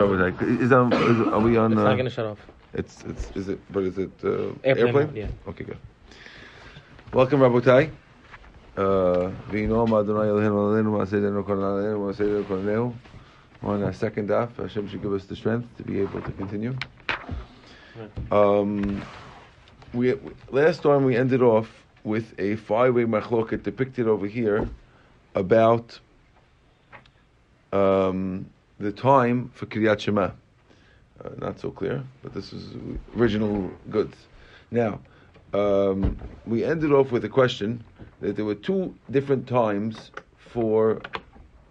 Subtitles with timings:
[0.00, 1.70] Is, um, is, are we on?
[1.70, 2.38] It's uh, not going to shut off.
[2.72, 3.60] It's it's is it?
[3.70, 4.28] But is it uh,
[4.64, 5.06] Airplane airplane?
[5.06, 5.28] mode, yeah.
[5.46, 5.78] Okay, good.
[7.12, 7.92] Welcome, Rabotai.
[8.76, 12.94] Uh, V'yinom Adonai Eloheinu Aleinu Ma'aseidenu Kol Aleinu Ma'aseidenu
[13.62, 16.74] On our second daf, Hashem should give us the strength to be able to continue.
[18.32, 19.00] Um,
[19.92, 21.70] we, we last time we ended off
[22.02, 24.68] with a five-way machloket depicted over here
[25.36, 26.00] about
[27.72, 28.46] um,
[28.78, 30.30] the time for Kriyat Shema.
[31.24, 32.74] Uh, not so clear, but this is
[33.16, 34.16] original goods.
[34.70, 35.00] Now,
[35.52, 37.84] um, we ended off with a question
[38.20, 41.00] that there were two different times for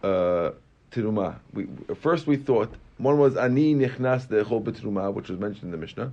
[0.02, 0.52] uh,
[0.92, 1.36] Tirumah.
[1.54, 1.68] We,
[2.00, 6.12] first, we thought one was Ani Nichnas De'echol B'Tirumah, which was mentioned in the Mishnah,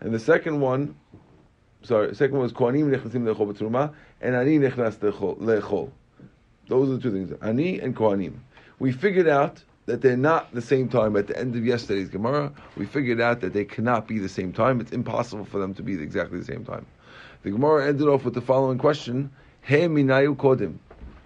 [0.00, 0.94] and the second one,
[1.82, 5.90] sorry, second one was Kohanim Nichnasim De'echol B'Tirumah, and Ani Nichnas De'echol.
[6.68, 8.34] Those are the two things, Ani and Kohanim.
[8.78, 12.52] We figured out that they're not the same time at the end of yesterday's Gemara.
[12.76, 14.80] We figured out that they cannot be the same time.
[14.82, 16.84] It's impossible for them to be exactly the same time.
[17.42, 19.30] The Gemara ended off with the following question:
[19.62, 20.76] He minayu kodim.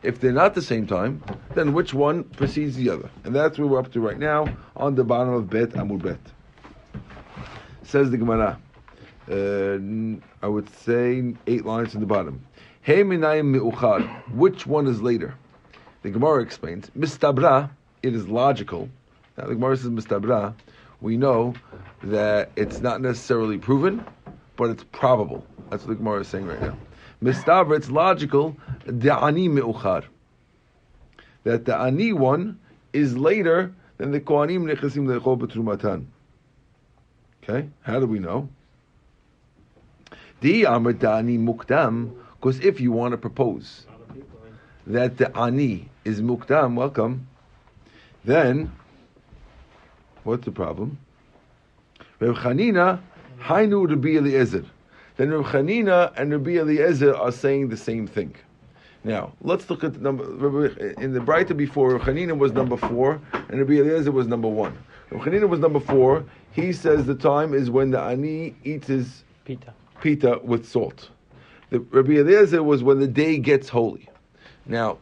[0.04, 1.22] If they're not the same time,
[1.54, 3.10] then which one precedes the other?
[3.24, 6.20] And that's where we're up to right now on the bottom of Bet Amud Bet.
[7.82, 8.60] Says the Gemara.
[9.28, 9.78] Uh,
[10.44, 12.44] I would say eight lines in the bottom.
[12.82, 14.34] He minayim mi'uchad.
[14.34, 15.34] Which one is later?
[16.02, 16.91] The Gemara explains.
[16.98, 17.70] Mistabra
[18.03, 18.89] it is logical.
[19.36, 20.55] Now the Gemara says mistabra,
[21.00, 21.55] we know
[22.03, 24.05] that it's not necessarily proven,
[24.56, 25.44] but it's probable.
[25.70, 26.77] That's what the Gemara is saying right now.
[27.22, 28.56] Mistabra, it's logical.
[28.84, 30.05] The ani meuchar,
[31.44, 32.59] that the ani one
[32.92, 36.06] is later than the kohanim nechasim lechol betrumatan.
[37.42, 38.48] Okay, how do we know?
[40.41, 43.87] The amr ani mukdam, because if you want to propose
[44.87, 47.28] that the ani is mukdam, welcome
[48.25, 48.73] then
[50.25, 50.98] what's the problem?
[52.20, 53.01] Reb Chanina,
[53.41, 54.65] Hainu Rabbi Eliezer.
[55.17, 58.34] Then Reb Chanina and Rabbi Eliezer are saying the same thing.
[59.05, 60.25] Now, let's look at the number.
[61.00, 64.78] In the Braita before, Reb Chanina was number four, and Rabbi Eliezer was number one.
[65.11, 66.25] Reb Chanina was number four.
[66.53, 69.75] He says the time is when the ani eats his Pita.
[70.00, 71.11] pita with salt.
[71.71, 74.09] The Rabbi Eliezer was when the day gets holy.
[74.66, 74.99] Now,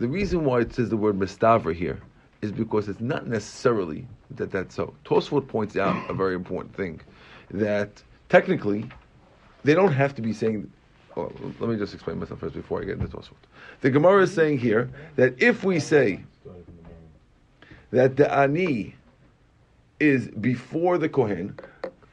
[0.00, 2.00] the reason why it says the word mistavra here
[2.40, 4.94] is because it's not necessarily that that's so.
[5.04, 7.00] Tosfot points out a very important thing
[7.50, 8.88] that technically
[9.64, 10.70] they don't have to be saying.
[11.16, 13.32] Oh, let me just explain myself first before I get into Tosfot.
[13.80, 16.22] The Gemara is saying here that if we say
[17.90, 18.94] that the ani
[19.98, 21.58] is before the kohen,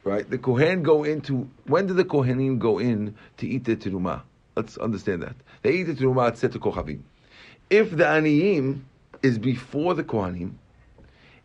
[0.02, 0.28] right?
[0.28, 4.22] The kohen go into when did the kohenim go in to eat the teruma?
[4.56, 7.00] Let's understand that they eat the teruma at Setu Kochavim.
[7.70, 8.80] If the aniyim
[9.22, 10.52] is before the Kohanim,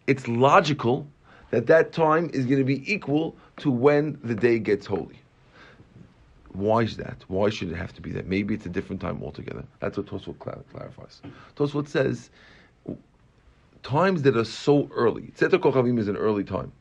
[0.08, 1.08] it's logical
[1.52, 5.20] that that time is going to be equal to when the day gets holy.
[6.54, 7.24] Why is that?
[7.28, 8.28] Why should it have to be that?
[8.28, 9.64] Maybe it's a different time altogether.
[9.80, 11.22] That's what Tosfot clarifies.
[11.56, 12.30] Tosfot says
[13.84, 15.34] times that are so early.
[15.38, 16.72] Tzeta Kochavim is an early time.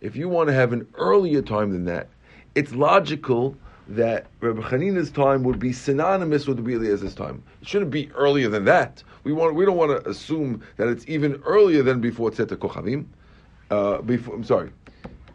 [0.00, 2.08] If you want to have an earlier time than that,
[2.54, 3.56] it's logical
[3.90, 7.42] that Rabbi Chanina's time would be synonymous with Rabbi Eliezer's time.
[7.60, 9.02] It shouldn't be earlier than that.
[9.24, 13.06] We want we don't want to assume that it's even earlier than before Tzeta Kochavim.
[13.70, 14.70] Uh, before I'm sorry.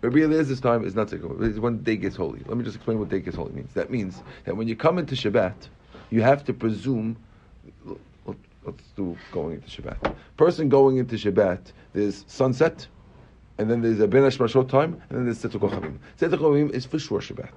[0.01, 2.39] Rabbi Eliezer's time is not Tzeta It's when day gets holy.
[2.45, 3.73] Let me just explain what day gets holy means.
[3.73, 5.67] That means that when you come into Shabbat,
[6.09, 7.17] you have to presume.
[8.25, 10.15] Let's do going into Shabbat.
[10.37, 12.87] Person going into Shabbat, there's sunset,
[13.59, 15.97] and then there's a Ben Mashot time, and then there's Tzeta Kochavim.
[16.17, 17.51] Tzeta Kochavim is for sure Shabbat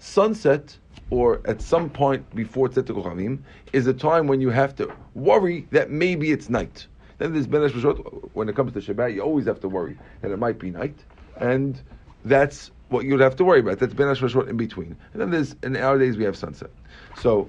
[0.00, 0.76] sunset
[1.10, 3.38] or at some point before Tzeta Kochavim
[3.72, 6.86] is a time when you have to worry that maybe it's night.
[7.18, 8.30] Then there's Ben Mashot.
[8.32, 10.98] When it comes to Shabbat, you always have to worry that it might be night,
[11.36, 11.80] and
[12.24, 13.78] that's what you'd have to worry about.
[13.78, 14.96] That's Ben Mashot in between.
[15.12, 16.70] And then there's in our days, we have sunset.
[17.18, 17.48] So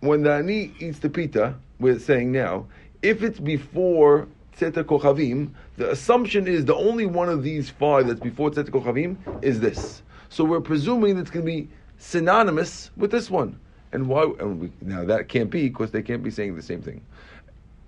[0.00, 2.66] when the ani eats the pita, we're saying now,
[3.02, 8.20] if it's before Tzeta Kochavim, the assumption is the only one of these five that's
[8.20, 10.02] before Tzeta Kochavim is this.
[10.30, 13.58] So we're presuming that it's going to be synonymous with this one.
[13.92, 14.24] And why?
[14.40, 17.00] And we, now that can't be because they can't be saying the same thing.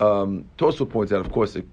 [0.00, 1.66] Um, Tosfot points out, of course, it,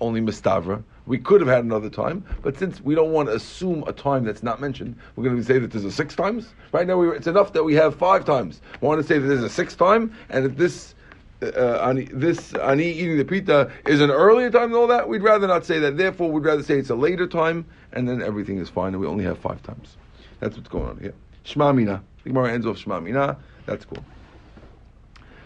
[0.00, 0.82] only mistavra.
[1.06, 4.24] We could have had another time, but since we don't want to assume a time
[4.24, 6.48] that's not mentioned, we're going to say that there's a six times.
[6.72, 8.60] Right now, we, it's enough that we have five times.
[8.80, 10.94] We want to say that there's a sixth time, and if this
[11.42, 15.22] uh, ani, this ani eating the pita is an earlier time than all that, we'd
[15.22, 15.96] rather not say that.
[15.96, 19.06] Therefore, we'd rather say it's a later time, and then everything is fine, and we
[19.06, 19.96] only have five times.
[20.42, 21.14] That's what's going on here.
[21.44, 22.02] Shema Mina.
[22.24, 23.36] The Gemara ends off Shema Mina.
[23.64, 24.04] That's cool.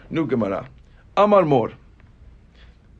[0.09, 0.67] New Gemara.
[1.15, 1.71] Amar Mor.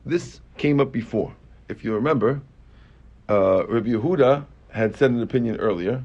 [0.06, 1.34] This came up before.
[1.68, 2.40] If you remember,
[3.28, 6.04] uh, Rabbi Yehuda had said an opinion earlier,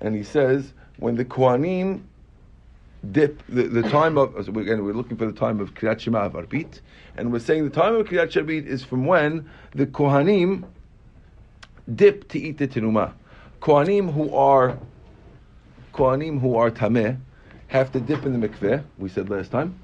[0.00, 2.04] and he says when the Kohanim
[3.12, 6.20] dip the, the time of so again we're looking for the time of Kriyat Shema
[6.20, 6.34] of
[7.18, 10.64] and we're saying the time of Kriyat Shema is from when the Kohanim
[11.94, 13.12] dip to eat the teruma.
[13.60, 14.78] Kohanim who are
[15.94, 17.18] Kohanim who are tameh
[17.68, 18.84] have to dip in the mikveh.
[18.98, 19.78] We said last time,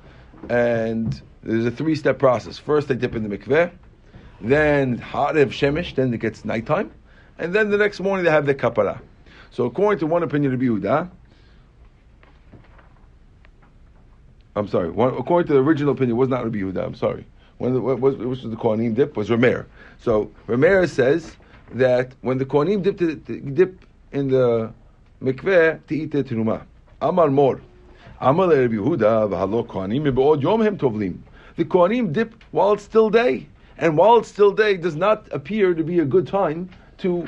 [0.49, 2.59] and there's a three-step process.
[2.59, 3.71] First, they dip in the mikveh,
[4.41, 6.91] then harev shemesh, then it gets nighttime,
[7.39, 9.01] and then the next morning they have the kapara.
[9.51, 11.11] So, according to one opinion of Yehuda,
[14.57, 14.91] I'm sorry.
[14.91, 16.85] One, according to the original opinion, was not Rabbi Yehuda.
[16.85, 17.25] I'm sorry.
[17.59, 19.67] When the, what which was the Kohanim dip was Rameir.
[19.99, 21.37] So Rameir says
[21.73, 24.73] that when the Kohanim dip, to, to dip in the
[25.23, 26.63] eat the teruma.
[27.03, 27.61] Amar mor.
[28.21, 31.19] Amar Rabbi Yehuda v'halo Kohanim me'od yom hem tovlim.
[31.57, 33.47] The Kohanim dip while it's still day,
[33.79, 36.69] and while it's still day does not appear to be a good time
[36.99, 37.27] to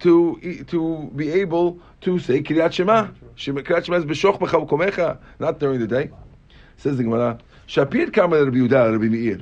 [0.00, 3.08] to to be able to say Kriyat Shema.
[3.36, 6.10] Kriyat Shema is b'shoch b'chav komecha, not during the day.
[6.76, 7.38] Says the Gemara,
[7.68, 9.40] Shapir Kamal Rabbi Yehuda Rabbi Meir.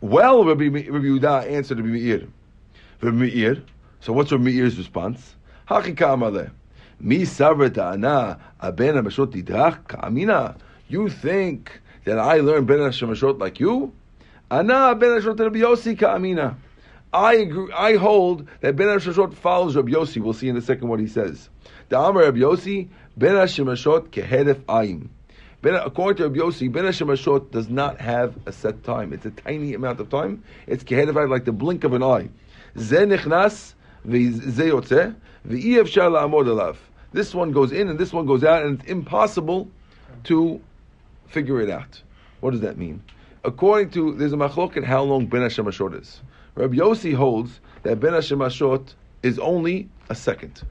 [0.00, 2.28] Well, Rabbi, Rabbi Yehuda answered Rabbi Meir.
[3.00, 3.62] Rabbi Meir.
[4.00, 5.36] So what's Rabbi Meir's response?
[5.68, 5.82] You
[11.08, 13.92] think that I learned Ben Hashemashot like you?
[14.50, 16.56] Ana Ben Hashemashot Rabbi Yossi Ka'amina.
[17.12, 20.20] I agree, I hold that Ben Hashemashot follows Rabbi Yossi.
[20.20, 21.48] We'll see in a second what he says.
[21.88, 25.08] The Amar Rabbi Yossi, Ben Hashemashot kehedef ayim.
[25.60, 29.12] Ben, according to Rabbi Yossi, Ben Hashemashot does not have a set time.
[29.12, 30.42] It's a tiny amount of time.
[30.66, 32.30] It's kehedef like the blink of an eye.
[32.76, 33.74] Ze nichnas
[35.44, 39.68] This one goes in and this one goes out, and it's impossible
[40.24, 40.60] to
[41.26, 42.00] figure it out.
[42.40, 43.02] What does that mean?
[43.44, 46.20] According to, there's a machlok how long Ben Hashemashot is.
[46.54, 50.62] Rabbi Yossi holds that Ben Hashemashot is only a second.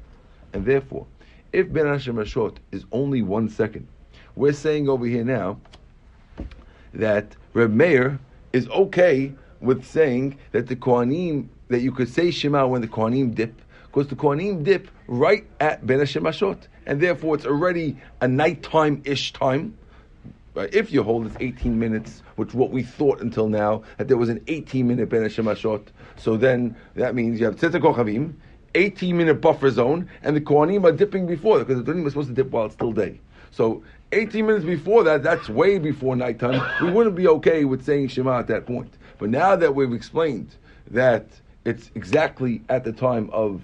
[0.53, 1.05] And therefore,
[1.51, 3.87] if Ben Hashemashot is only one second,
[4.35, 5.59] we're saying over here now
[6.93, 8.19] that Reb Meir
[8.53, 13.35] is okay with saying that the Kohanim, that you could say Shema when the Kohanim
[13.35, 13.61] dip,
[13.91, 16.67] because the Kohanim dip right at Ben Hashemashot.
[16.85, 19.77] And therefore, it's already a nighttime-ish time.
[20.55, 20.73] Right?
[20.73, 24.29] If you hold it's 18 minutes, which what we thought until now, that there was
[24.29, 28.33] an 18 minute Ben Hashemashot, so then that means you have Tzitza Kochavim,
[28.75, 32.29] 18 minute buffer zone, and the Kohanim are dipping before, because the Kohanim are supposed
[32.29, 33.19] to dip while it's still day.
[33.51, 33.83] So
[34.13, 36.61] 18 minutes before that, that's way before nighttime.
[36.81, 38.93] We wouldn't be okay with saying Shema at that point.
[39.17, 40.55] But now that we've explained
[40.89, 41.27] that
[41.65, 43.61] it's exactly at the time of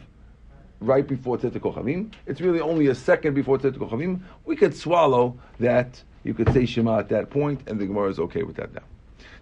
[0.79, 5.37] right before Tzitza Kochavim, it's really only a second before Tzitza Kochavim, we could swallow
[5.59, 8.73] that you could say Shema at that point, and the Gemara is okay with that
[8.73, 8.83] now.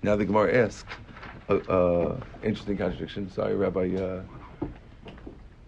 [0.04, 0.86] Now the Gemara asks,
[1.50, 3.30] uh, uh, interesting contradiction.
[3.32, 3.96] Sorry, Rabbi.
[3.96, 4.22] Uh,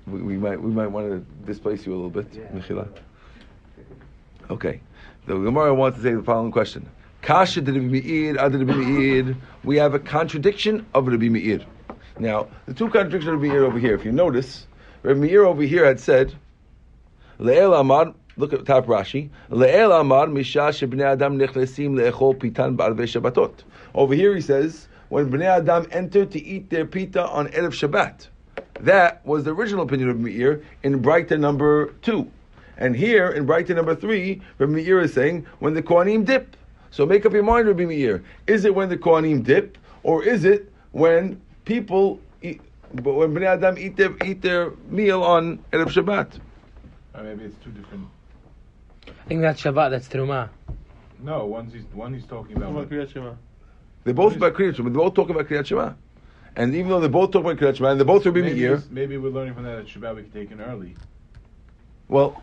[0.08, 2.86] we, we, might we might want to displace you a little bit, yeah.
[4.50, 4.80] Okay,
[5.26, 6.88] the Gemara wants to say the following question:
[7.22, 9.36] Kasha did Meir, Ad Meir.
[9.64, 11.60] We have a contradiction of Rabbi Meir.
[12.20, 13.94] Now, the two contradictions of Rabbi Meir over here.
[13.94, 14.67] If you notice,
[15.08, 16.36] Rabbi Meir over here had said,
[17.40, 19.30] Le'el Amad Look at top Rashi.
[19.50, 23.64] Le'el amar misha shebnei adam nechlesim le'echol pitan ba'arvei Shabbatot.
[23.96, 28.28] Over here he says, when bnei adam enter to eat their pita on Erev Shabbat.
[28.82, 32.30] That was the original opinion of Meir in Braita number two.
[32.78, 36.58] And here in Braita number three, Rabbi Meir is saying when the Kohanim dip.
[36.92, 38.24] So make up your mind, Rabbi Meir.
[38.46, 42.20] Is it when the Kohanim dip, or is it when people
[42.96, 46.40] eat, when Bnei Adam eat their eat their meal on Erev Shabbat?
[47.16, 48.08] Or maybe it's two different.
[49.08, 50.50] I think that's Shabbat, that's Terumah.
[51.20, 52.72] No, one's he's, one he's talking about.
[52.72, 53.34] About Kriyat Shema.
[54.04, 54.90] They're both about Kriyat Shema.
[54.90, 55.94] They're both talking about Kriyat Shema.
[56.56, 58.84] And even though they're both talking about Kriyat Shema, and they're both Rabbi maybe, Meir,
[58.90, 60.96] maybe we're learning from that that Shabbat we can take in early.
[62.08, 62.42] well,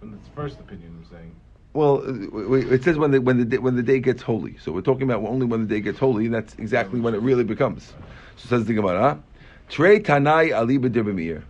[0.00, 1.34] From the first opinion, I'm saying.
[1.74, 4.22] well, uh, w- w- it says when the when the day, when the day gets
[4.22, 4.56] holy.
[4.58, 6.26] So we're talking about only when the day gets holy.
[6.26, 7.94] And that's exactly when it really becomes.
[8.36, 9.22] So says the Gemara,
[9.72, 11.42] Trey Tanai Ali B'dir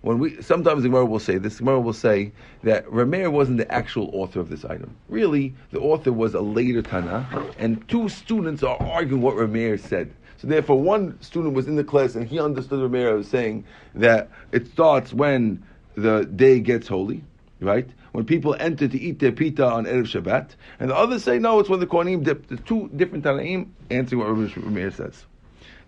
[0.00, 2.32] When we sometimes the Gemara will say this, the Gemara will say
[2.62, 4.96] that Rameir wasn't the actual author of this item.
[5.10, 10.10] Really, the author was a later Tana, and two students are arguing what Rameir said.
[10.38, 13.64] So therefore, one student was in the class and he understood Rameir was saying
[13.96, 15.62] that it starts when
[15.94, 17.22] the day gets holy,
[17.60, 17.90] right?
[18.12, 21.60] When people enter to eat their pita on Erev Shabbat, and the others say no,
[21.60, 22.46] it's when the Kohanim dip.
[22.46, 25.26] The two different Tanaim answering what Rameir says.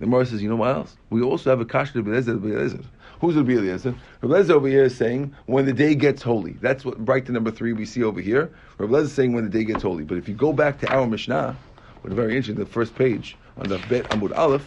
[0.00, 0.97] The Gemara says, you know what else?
[1.11, 2.80] We also have a kasha to Rabbi Eliezer.
[3.21, 3.95] Who's Rabbi Eliezer?
[4.23, 6.52] Rabbi over here is saying when the day gets holy.
[6.54, 8.50] That's what Braita number three we see over here.
[8.78, 10.04] Rabbi Eliezer is saying when the day gets holy.
[10.04, 11.54] But if you go back to our Mishnah,
[12.00, 14.66] which very interesting, the first page on the Bet Amud Aleph,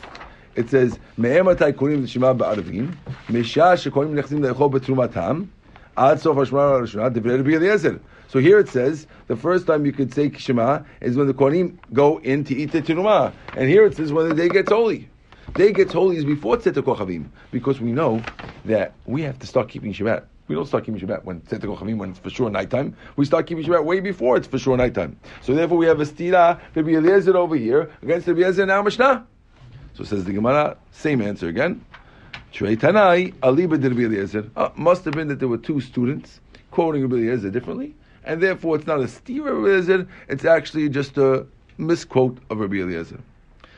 [0.56, 2.96] It says, "Me'ematai konim l'shema ba'arvin,
[3.28, 5.48] misha shekonim nechzim le'echol betrumatam,
[5.98, 9.92] ad sof hashmara rishona, divrei Rabbi Eliezer." So here it says the first time you
[9.92, 13.32] could say Shema is when the Kohanim go in to eat the Tirumah.
[13.56, 15.08] And here it says when the day gets holy.
[15.52, 17.28] Day get holy is before Tzeta Kochavim.
[17.52, 18.24] Because we know
[18.66, 20.24] that we have to start keeping Shabbat.
[20.48, 22.96] We don't start keeping Shabbat when Tzeta Kochavim, when it's for sure nighttime.
[23.18, 25.20] We start keeping Shabbat way before it's for sure nighttime.
[25.42, 29.28] So therefore we have a stira, Rabbi Eliezer over here, against Rabbi Eliezer now Mishnah.
[29.94, 31.86] So says the Gemara, same answer again.
[32.52, 34.50] Shrei Tanai, Aliba de Rabbi Eliezer.
[34.56, 36.40] Uh, must have been that there were two students
[36.72, 37.94] quoting Rabbi Eliezer differently
[38.26, 41.46] and therefore it's not a stira Rabbi Eliezer, it's actually just a
[41.78, 43.20] misquote of Rabbi Eliezer.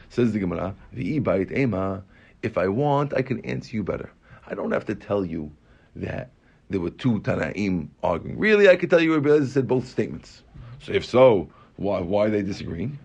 [0.09, 2.03] Says the Gemara, the bait ema,
[2.41, 4.12] if I want, I can answer you better.
[4.47, 5.51] I don't have to tell you
[5.95, 6.31] that
[6.69, 8.38] there were two Tanaim arguing.
[8.38, 10.43] Really, I could tell you Rabbi Eliezer said both statements.
[10.79, 12.97] So if so, why, why are they disagreeing?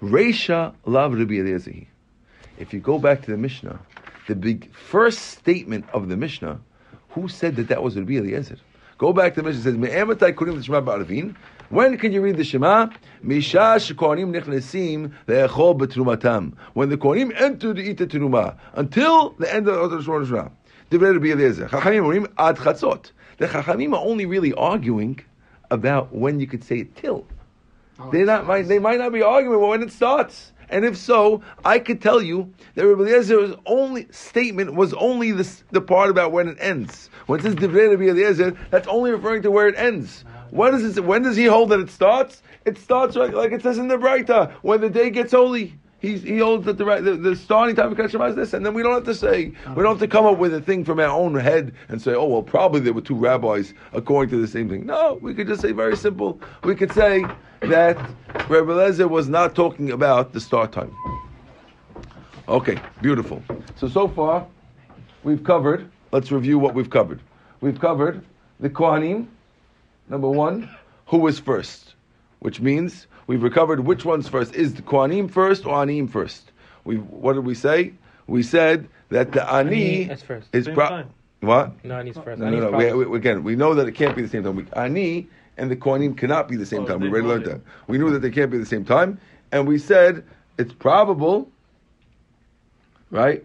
[0.00, 1.86] Reisha lav Rabbi Eliezer.
[2.58, 3.80] If you go back to the Mishnah,
[4.28, 6.60] the big first statement of the Mishnah,
[7.10, 8.58] who said that that was Rabbi Eliezer?
[8.98, 9.60] Go back to the Mishnah.
[9.60, 11.34] It says, "Me'ematai kurim l'shema ba'arvin."
[11.74, 12.90] When can you read the Shema?
[13.20, 16.54] Misha shekohanim nechnesim le'echol betrumatam.
[16.74, 20.52] When the kohanim enter to eat the teruma until the end of the Hashanah.
[20.92, 21.66] Divrei Rabbi Eliezer.
[21.66, 23.10] Chachamim orim ad chatzot.
[23.38, 25.18] The Chachamim are only really arguing
[25.68, 27.26] about when you could say it till.
[27.98, 28.46] Oh, They're not.
[28.46, 30.52] Might, they might not be arguing about when it starts.
[30.70, 35.50] And if so, I could tell you that Rabbi Eliezer's only statement was only the,
[35.72, 37.10] the part about when it ends.
[37.26, 40.24] When it says Divrei Rabbi Eliezer, that's only referring to where it ends.
[40.54, 42.40] When does when does he hold that it starts?
[42.64, 45.74] It starts like, like it says in the Breita, when the day gets holy.
[45.98, 48.64] He's, he holds that the, the, the starting time of Kriyat Shema is this, and
[48.64, 50.84] then we don't have to say, we don't have to come up with a thing
[50.84, 54.40] from our own head and say, oh, well, probably there were two rabbis according to
[54.40, 54.84] the same thing.
[54.84, 56.38] No, we could just say very simple.
[56.62, 57.24] We could say
[57.60, 57.96] that
[58.50, 60.94] Rabbi Lezer was not talking about the start time.
[62.48, 63.42] Okay, beautiful.
[63.76, 64.46] So, so far,
[65.22, 67.20] we've covered, let's review what we've covered.
[67.62, 68.22] We've covered
[68.60, 69.28] the Kohanim,
[70.08, 70.68] number one,
[71.06, 71.94] who was first,
[72.40, 74.54] which means we've recovered which one's first.
[74.54, 76.50] Is the Kohanim first or Anim first?
[76.84, 77.92] We What did we say?
[78.26, 80.48] We said that the Ani, Ani is first.
[80.54, 81.04] is pro-
[81.40, 81.84] What?
[81.84, 82.40] No, Ani's first.
[82.40, 82.96] No, Ani's no, no.
[82.96, 84.56] We, we, again, we know that it can't be the same time.
[84.56, 87.00] We, Ani and the Kohanim cannot be the same Oh, time.
[87.00, 87.60] We already learned that.
[87.86, 89.20] We knew that they can't be the same time,
[89.52, 90.24] and we said
[90.58, 91.50] it's probable,
[93.10, 93.44] right?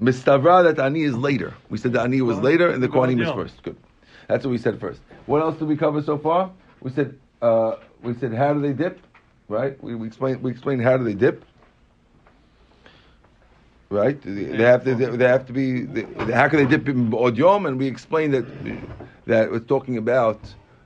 [0.00, 1.54] Mistavra that Ani is later.
[1.70, 3.62] We said the Ani was later and the we got Kohanim it is first.
[3.62, 3.76] Good.
[4.28, 5.00] That's what we said first.
[5.28, 6.50] What else did we cover so far?
[6.80, 8.98] We said uh, we said how do they dip,
[9.46, 9.80] right?
[9.82, 11.44] We, we explained we explained how do they dip.
[13.90, 14.94] Right, they, have to.
[14.94, 15.82] They, they have to be.
[15.82, 17.66] They, how can they dip in Od Yom?
[17.66, 18.46] And we explained that
[19.26, 20.40] that we're talking about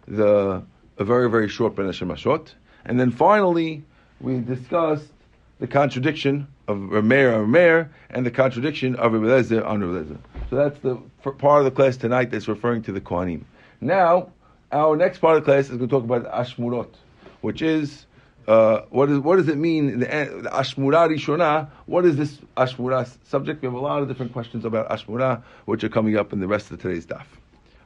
[0.09, 0.63] the
[0.99, 2.49] a very very short Ben Hashemashot,
[2.85, 3.85] and then finally
[4.21, 5.13] we discussed
[5.61, 10.19] the contradiction of Rameir Rameir and the contradiction of Rebbe Lezer on Rebelezer.
[10.51, 10.97] So that's the
[11.39, 13.45] part of the class tonight that's referring to the Kohanim.
[13.83, 14.31] Now,
[14.71, 16.95] our next part of the class is going to talk about Ashmurot,
[17.41, 18.07] which is
[18.47, 21.69] uh, what, is, what does it mean the, Ashmurah Rishonah?
[21.87, 23.61] What is this Ashmurah subject?
[23.61, 26.47] We have a lot of different questions about Ashmurah, which are coming up in the
[26.47, 27.25] rest of today's daf.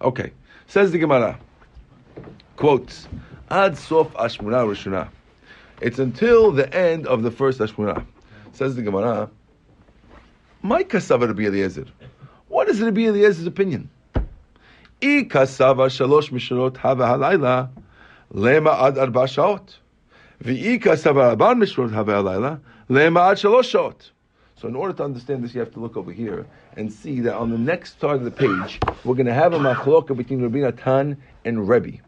[0.03, 0.33] Okay,
[0.67, 1.39] says the Gemara,
[2.57, 3.09] quotes,
[3.51, 5.09] Ad Sof Ashmurah Rishonah.
[5.81, 8.05] It's until the end of the first Ashmurah.
[8.53, 9.31] Says the Gemara,
[10.61, 11.87] My kasava Rabbi Eliezer.
[12.49, 13.89] What is Rabbi Eliezer's opinion?
[15.03, 15.89] Hava
[17.05, 17.69] halayla
[18.33, 19.77] lema ad arba shaot.
[20.43, 24.11] V'i kasava arba mishnot hava halayla lema ad shalosh shaot.
[24.57, 26.47] So in order to understand this, you have to look over here
[26.79, 29.59] and see that on the next part of the page, we're going to have a
[29.59, 31.99] machloka between Rabbi Natan and Rebbe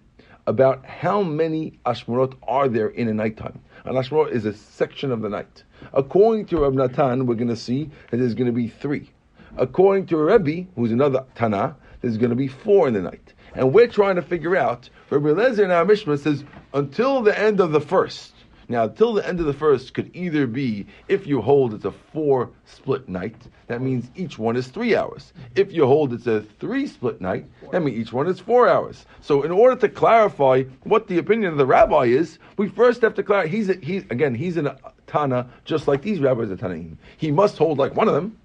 [0.46, 3.60] about how many Ashmurot are there in a nighttime.
[3.84, 5.62] An Ashmurot is a section of the night.
[5.92, 9.10] According to Rabbi Natan, we're going to see that there's going to be three.
[9.58, 13.32] According to Rebbe, who's another Tana, there's going to be four in the night.
[13.54, 17.60] And we're trying to figure out, Rabbi Lezer in our Mishnah says, until the end
[17.60, 18.32] of the first.
[18.70, 21.90] Now, till the end of the first could either be, if you hold it's a
[21.90, 23.34] four split night,
[23.66, 25.32] that means each one is three hours.
[25.54, 29.06] If you hold it's a three split night, that means each one is four hours.
[29.22, 33.14] So, in order to clarify what the opinion of the rabbi is, we first have
[33.14, 33.48] to clarify.
[33.48, 33.72] He's, a,
[34.10, 34.76] again, he's in a
[35.06, 36.98] Tana, just like these rabbis are Tanaim.
[37.16, 38.36] He must hold like one of them.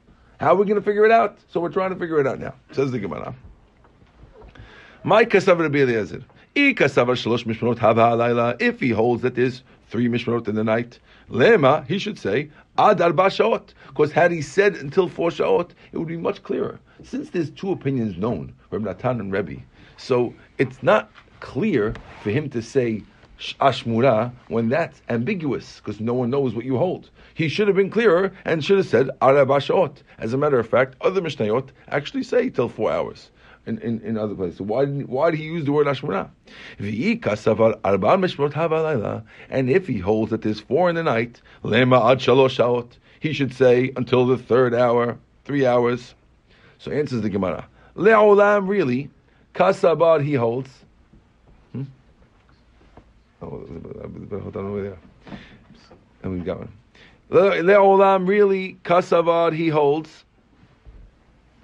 [0.43, 1.37] How are we going to figure it out?
[1.47, 2.53] So, we're trying to figure it out now.
[2.73, 3.33] Says the Gemara.
[5.05, 6.21] My kasav Rabbi Eliezer.
[6.53, 8.57] Kasav shalosh mishmarot hava.
[8.59, 12.99] If he holds that there's three mishmarot in the night, lema he should say ad
[12.99, 13.69] arba shaot.
[13.87, 16.77] Because had he said until four shaot, it would be much clearer.
[17.03, 19.61] Since there's two opinions known, Rabbi Natan and Rebbe,
[19.95, 21.09] so it's not
[21.39, 23.03] clear for him to say
[23.37, 27.09] sh- ashmura when that's ambiguous because no one knows what you hold.
[27.33, 29.97] He should have been clearer and should have said arba sha'ot.
[30.17, 33.29] As a matter of fact, other Mishnayot actually say till four hours.
[33.65, 34.59] In, in, in other places.
[34.59, 36.29] Why did, why did he use the word Ashmona?
[39.49, 42.89] And if he holds that there's four in the night, lema
[43.21, 46.13] he should say until the third hour, three hours.
[46.77, 47.65] So answers the Gemara.
[47.95, 49.09] Le'olam really,
[49.55, 50.69] kasabad he holds.
[51.71, 51.83] Hmm?
[53.41, 54.97] Oh, hold on over there.
[56.21, 56.73] And we've got one.
[57.33, 60.23] Le'olam really, kasavad he holds.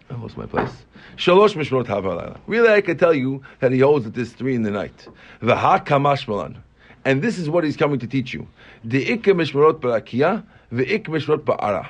[0.09, 0.71] I lost my place.
[1.15, 2.39] Shalosh mishmot havalayla.
[2.47, 5.07] Really, I can tell you that he holds at this three in the night.
[5.43, 6.57] V'hakamashmalan.
[7.05, 8.47] And this is what he's coming to teach you.
[8.87, 11.87] De'ikka mishmarot barakia, ve'ik mishmarot ba'ara.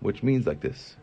[0.00, 0.96] Which means like this.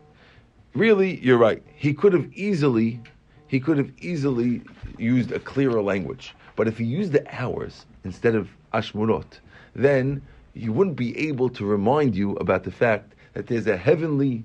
[0.73, 1.61] Really, you're right.
[1.75, 2.99] He could have easily,
[3.47, 4.61] he could have easily
[4.97, 6.35] used a clearer language.
[6.55, 9.39] But if he used the hours instead of ashmurot,
[9.75, 14.43] then you wouldn't be able to remind you about the fact that there's a heavenly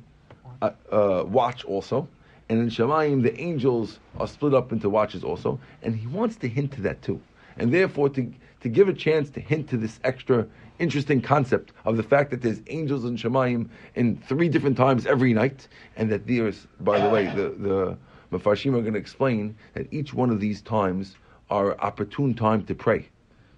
[0.63, 2.09] uh, uh, watch also,
[2.49, 6.49] and in Shemayim the angels are split up into watches also, and he wants to
[6.49, 7.21] hint to that too,
[7.57, 10.47] and therefore to to give a chance to hint to this extra
[10.79, 15.35] interesting concept of the fact that there's angels in Shemayim in three different times every
[15.35, 17.99] night, and that there's, by the way, the the
[18.33, 21.17] Mefarshim are going to explain that each one of these times
[21.51, 23.09] are opportune time to pray.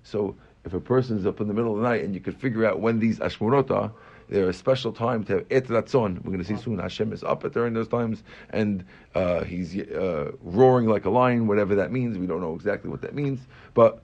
[0.03, 0.35] So
[0.66, 2.66] if a person is up in the middle of the night and you could figure
[2.66, 3.90] out when these ashmurot are,
[4.30, 5.68] a special time to have et.
[5.70, 6.80] We're going to see soon.
[6.80, 11.46] Hashem is up at during those times, and uh, he's uh, roaring like a lion,
[11.46, 12.18] whatever that means.
[12.18, 13.40] We don't know exactly what that means,
[13.75, 14.02] but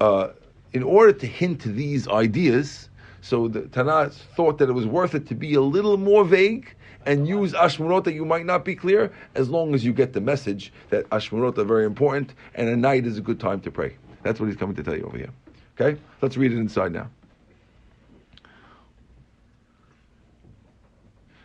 [0.00, 0.28] uh,
[0.72, 2.88] in order to hint to these ideas,
[3.20, 6.72] so the Tana thought that it was worth it to be a little more vague
[7.06, 10.20] and use ashmurot that you might not be clear, as long as you get the
[10.20, 13.96] message that ashmurot are very important and a night is a good time to pray.
[14.22, 15.30] That's what he's coming to tell you over here.
[15.80, 17.08] Okay, let's read it inside now.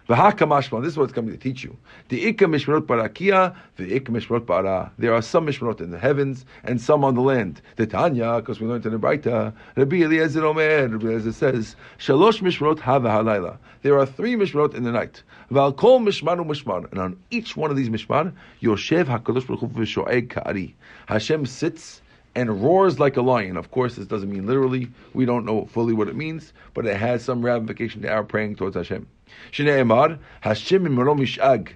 [0.08, 1.78] V'hakamashma, this is what it's coming to teach you.
[2.10, 4.92] The ikka mishmarot barakia, the ikka mishmarot bara.
[4.98, 7.62] There are some mishmarot in the heavens and some on the land.
[7.76, 12.42] The Tanya, because we learned in the Braita, Rabbi Eliezer Omer, Rabbi Eliezer says, Shalosh
[12.42, 13.58] mishmarot hava halayla.
[13.84, 15.22] There are three mishmarot in the night.
[15.52, 16.90] V'al kol mishmaru mishmar.
[16.90, 20.74] And on each one of these mishmar, Yoshev HaKadosh Baruch Hu v'sho'eg ka'ari.
[21.06, 22.02] Hashem sits
[22.36, 23.58] and roars like a lion.
[23.58, 24.90] Of course, this doesn't mean literally.
[25.14, 28.56] We don't know fully what it means, but it has some ramification to our praying
[28.56, 29.08] towards Hashem.
[29.52, 31.70] Emar, Hashem mishag.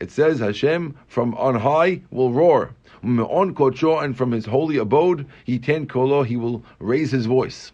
[0.00, 2.70] It says Hashem from on high will roar.
[3.02, 7.72] On kocho and from his holy abode, he ten kolo, he will raise his voice.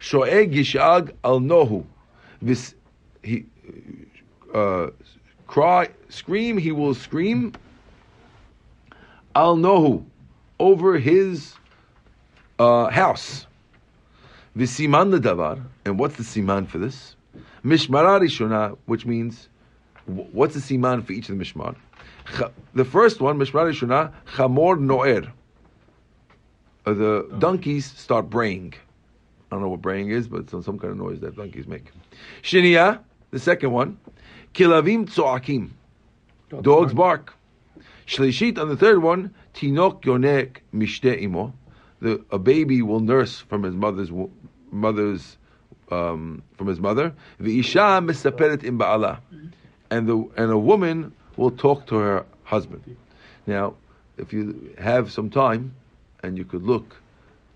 [0.00, 1.84] Shoeg yishag al nohu.
[2.42, 2.74] This
[3.22, 3.44] he
[4.54, 4.88] uh,
[5.46, 6.56] cry scream.
[6.56, 7.52] He will scream
[9.34, 10.04] al nohu
[10.58, 11.54] over his
[12.60, 13.46] uh, house.
[14.56, 17.16] V'siman davar, and what's the siman for this?
[17.64, 19.48] Mishmara rishona, which means
[20.06, 21.74] what's the siman for each of the mishmar?
[22.74, 25.32] The first one, mishmar rishona, chamor noer.
[26.84, 28.74] Uh, the donkeys start braying.
[29.50, 31.90] I don't know what braying is, but it's some kind of noise that donkeys make.
[32.42, 33.98] Shiniya, the second one,
[34.54, 35.70] kilavim tzoakim.
[36.62, 37.34] Dogs bark.
[38.06, 41.54] Shlishit on the third one, tinok yonek mishte imo
[42.00, 44.10] the, a baby will nurse from his mother's
[44.70, 45.36] mother's
[45.90, 47.12] um, from his mother.
[47.40, 49.18] V'isha misaperet im ba'ala,
[49.90, 52.96] and the and a woman will talk to her husband.
[53.46, 53.74] Now,
[54.16, 55.74] if you have some time
[56.22, 56.96] and you could look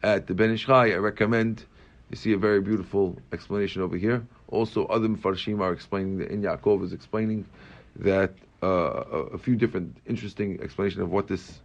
[0.03, 1.65] at the Ben Ish Chai, I recommend.
[2.11, 4.25] You see a very beautiful explanation over here.
[4.49, 7.47] Also, other Mfarshim are explaining that in Yaakov is explaining
[7.97, 11.61] that uh, a, a, few different interesting explanation of what this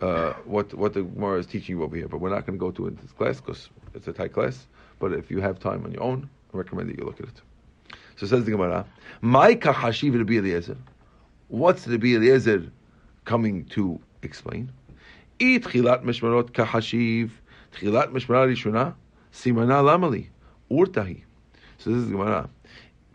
[0.00, 2.08] uh, what what the Gemara is teaching you over here.
[2.08, 4.32] But we're not going to go to it in this class because it's a tight
[4.32, 4.66] class.
[4.98, 7.40] But if you have time on your own, I recommend that you look at it.
[8.16, 8.86] So says the Gemara,
[9.20, 10.76] "My kahashiv Rabbi Eliezer."
[11.48, 12.66] What's Rabbi Eliezer
[13.24, 14.72] coming to explain?
[15.38, 17.30] Eat chilat mishmarot kahashiv,
[17.78, 18.94] chilat mishmarot rishuna,
[19.32, 20.26] simana lamali,
[20.70, 21.22] urtahi.
[21.78, 22.48] So this is the Gemara.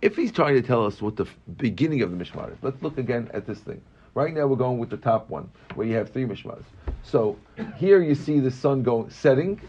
[0.01, 2.97] If he's trying to tell us what the beginning of the mishmar is, let's look
[2.97, 3.81] again at this thing.
[4.13, 6.63] Right now we're going with the top one, where you have three mishmas.
[7.03, 7.37] So
[7.77, 9.61] here you see the sun going setting,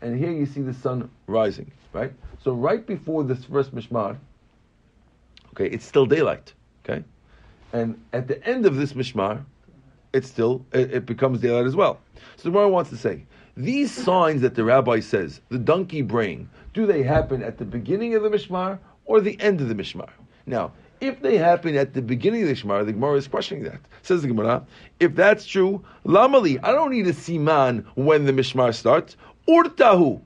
[0.00, 1.70] and here you see the sun rising.
[1.92, 2.12] Right.
[2.42, 4.16] So right before this first mishmar,
[5.50, 6.52] okay, it's still daylight.
[6.84, 7.04] Okay,
[7.72, 9.44] and at the end of this mishmar,
[10.12, 12.00] it's still it, it becomes daylight as well.
[12.36, 13.24] So the Gemara wants to say
[13.56, 18.14] these signs that the rabbi says, the donkey braying, do they happen at the beginning
[18.14, 20.10] of the mishmar or the end of the mishmar?
[20.46, 23.80] Now, if they happen at the beginning of the Gemara, the Gemara is questioning that.
[24.02, 24.66] Says the Gemara,
[25.00, 29.16] if that's true, Lamali, I don't need a siman when the Mishmar starts.
[29.48, 30.20] Urtahu,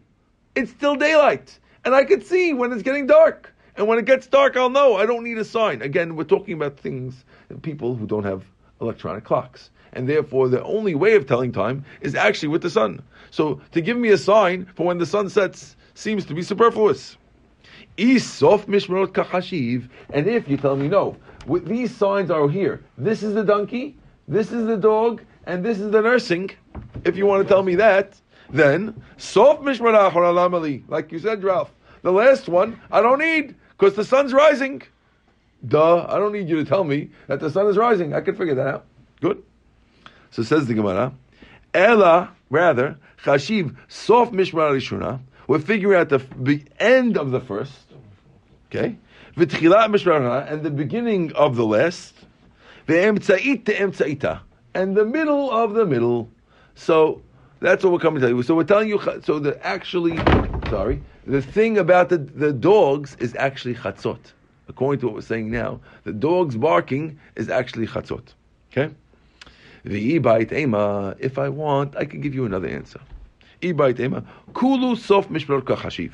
[0.55, 3.53] it's still daylight, and I can see when it's getting dark.
[3.77, 4.97] and when it gets dark, I'll know.
[4.97, 5.83] I don't need a sign.
[5.83, 7.25] Again, we're talking about things,
[7.63, 8.45] people who don't have
[8.81, 9.71] electronic clocks.
[9.95, 13.03] And therefore, the only way of telling time is actually with the sun.
[13.31, 17.17] So to give me a sign for when the sun sets seems to be superfluous.
[17.99, 19.89] Isof mishmarot kachashiv.
[20.11, 22.83] And if you tell me no, these signs are here.
[22.97, 23.97] This is the donkey,
[24.29, 26.51] this is the dog, and this is the nursing.
[27.05, 31.71] If you want to tell me that, then sof mishmarach alamali, like you said, Ralph.
[32.03, 34.83] The last one I don't need because the sun's rising.
[35.67, 36.07] Duh!
[36.09, 38.15] I don't need you to tell me that the sun is rising.
[38.15, 38.87] I can figure that out.
[39.21, 39.43] Good.
[40.31, 41.13] So says the Gemara.
[41.75, 45.21] Ella, rather, chashiv sof mishmar rishuna.
[45.47, 47.82] We're figuring out the f- end of the first.
[48.75, 48.97] Okay.
[49.37, 52.15] V'tchilat mishmar and the beginning of the last.
[52.89, 54.41] Ve'emtzait te'emtzaita.
[54.73, 56.31] And the middle of the middle.
[56.75, 57.21] So
[57.61, 58.43] that's what we're coming to tell you.
[58.43, 58.99] So we're telling you.
[59.25, 60.17] So the actually,
[60.71, 64.33] sorry, the thing about the, the dogs is actually chatzot.
[64.69, 68.33] According to what we're saying now, the dog's barking is actually chatzot.
[68.73, 68.95] Okay.
[69.85, 71.15] The ema.
[71.19, 73.01] If I want, I can give you another answer.
[73.61, 74.25] Ibait ema.
[74.55, 76.13] Kulu sof mishmar kachashiv.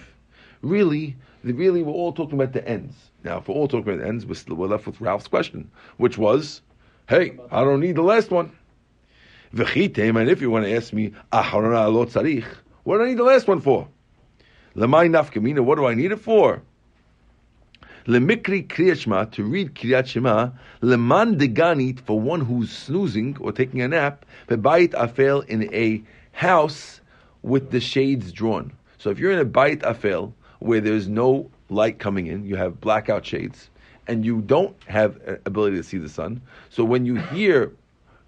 [0.61, 2.95] Really, really, we're all talking about the ends.
[3.25, 5.71] Now, if we're all talking about the ends, we're, still, we're left with Ralph's question,
[5.97, 6.63] which was,
[7.09, 8.53] "Hey, I don't need the last one."
[9.53, 13.89] And if you want to ask me, what do I need the last one for?
[14.75, 16.63] What do I need it for?
[18.07, 20.51] Lemikri kriyat to read kriyat shema.
[20.81, 24.25] Leman deganit for one who's snoozing or taking a nap.
[24.49, 27.01] Bebayit afel in a house
[27.43, 28.73] with the shades drawn.
[28.99, 32.81] So if you're in a bayit afel where there's no light coming in, you have
[32.81, 33.71] blackout shades,
[34.07, 36.41] and you don't have ability to see the sun.
[36.71, 37.73] So when you hear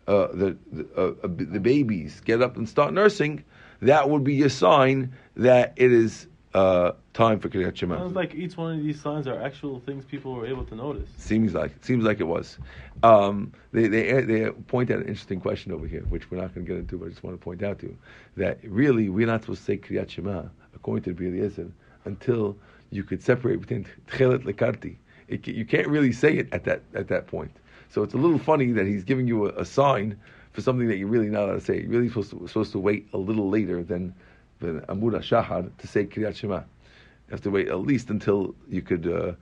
[0.06, 3.44] uh, the the, uh, the babies get up and start nursing,
[3.82, 7.96] that would be a sign that it is uh, time for Kriyat Shema.
[7.96, 11.08] Sounds like each one of these signs are actual things people were able to notice.
[11.16, 12.58] Seems like seems like it was.
[13.02, 16.66] Um, they, they they point out an interesting question over here, which we're not going
[16.66, 17.98] to get into, but I just want to point out to you
[18.36, 21.70] that really we're not supposed to say Kriyat Shema according to the Eliezer
[22.04, 22.56] until
[22.90, 24.96] you could separate between Tchelet Lekarti.
[25.28, 27.52] You can't really say it at that at that point.
[27.88, 30.18] So it's a little funny that he's giving you a, a sign
[30.52, 31.80] for something that you're really not allowed to say.
[31.80, 34.14] You're really supposed to, supposed to wait a little later than
[34.58, 36.56] than Amud Shahar to say Kriyat Shema.
[36.58, 39.06] You have to wait at least until you could.
[39.06, 39.32] Uh,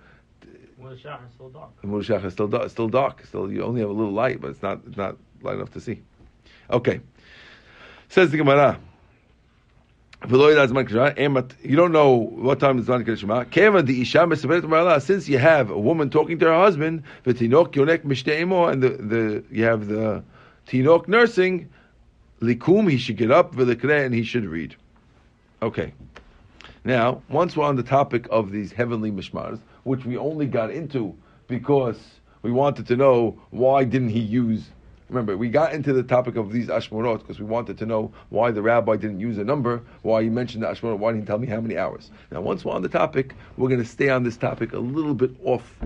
[0.77, 1.71] Well, Shah is still dark.
[1.83, 2.71] Amud Shahar is still dark.
[2.71, 3.25] Still dark.
[3.25, 5.81] Still, you only have a little light, but it's not it's not light enough to
[5.81, 6.03] see.
[6.71, 7.01] Okay,
[8.09, 8.79] says the Gemara.
[10.27, 13.05] You don't know what time is Zman
[14.27, 19.87] mesaberet Since you have a woman talking to her husband, and the, the you have
[19.87, 20.25] the
[20.67, 21.69] tinok nursing,
[22.41, 24.75] likum he should get up and he should read.
[25.63, 25.95] Okay.
[26.85, 31.15] Now, once we're on the topic of these heavenly mishmars, which we only got into
[31.47, 31.99] because
[32.43, 34.69] we wanted to know why didn't he use.
[35.09, 38.51] Remember, we got into the topic of these ashmorot because we wanted to know why
[38.51, 41.39] the rabbi didn't use a number, why he mentioned the ashmorot, why didn't he tell
[41.39, 42.11] me how many hours.
[42.31, 45.15] Now, once we're on the topic, we're going to stay on this topic a little
[45.15, 45.79] bit off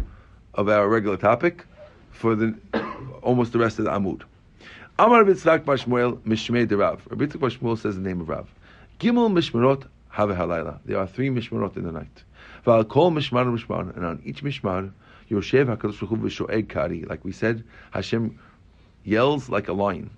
[0.55, 1.65] of our regular topic
[2.11, 2.55] for the
[3.23, 4.23] almost the rest of the Amud.
[4.99, 7.01] Amar Bitzrak Bashmuel Mishmei de Rav.
[7.09, 8.49] Rabbi Bashmuel says the name of Rav.
[9.01, 10.79] Gimel Mishmarot have halayla.
[10.85, 12.25] There are three Mishmarot in the night.
[12.65, 14.93] Val kol Mishmar Mishmar, and on each Mishmar,
[15.31, 17.05] Yoshev Hakadosh Baruch v'shoeg kari.
[17.05, 18.39] Like we said, Hashem
[19.05, 20.11] yells like a lion.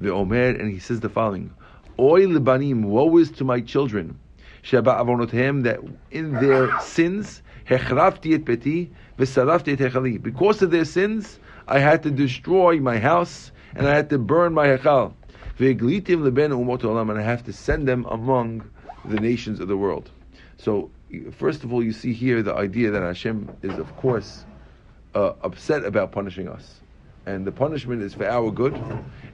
[0.00, 1.52] Ve'omer, and he says the following:
[1.98, 4.18] Oy libanim, woe is to my children.
[4.62, 10.22] Sheba avonotem, that in their sins, hechrafti et beti, v'sarafti et.
[10.22, 14.54] Because of their sins, I had to destroy my house and I had to burn
[14.54, 15.14] my hechal.
[15.58, 18.68] Ve'glitim leben umot olam, and I have to send them among
[19.04, 20.10] the nations of the world.
[20.58, 20.90] So,
[21.32, 24.44] first of all, you see here the idea that Hashem is, of course,
[25.14, 26.79] uh, upset about punishing us.
[27.26, 28.74] And the punishment is for our good.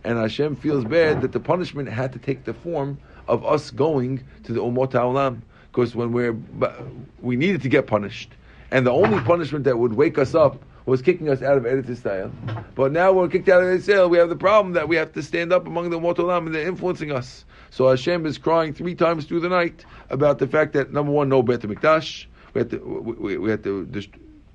[0.05, 4.25] And Hashem feels bad that the punishment had to take the form of us going
[4.45, 5.41] to the Umot HaOlam.
[5.71, 6.37] Because when we're,
[7.21, 8.33] we needed to get punished.
[8.71, 11.89] And the only punishment that would wake us up was kicking us out of Eretz
[11.89, 12.31] Israel.
[12.75, 15.13] But now we're kicked out of Eretz Israel, we have the problem that we have
[15.13, 17.45] to stand up among the Umot HaOlam and they're influencing us.
[17.71, 21.29] So Hashem is crying three times through the night about the fact that, number one,
[21.29, 22.27] no Bet HaMikdash.
[22.55, 23.87] We had to, we, we had to,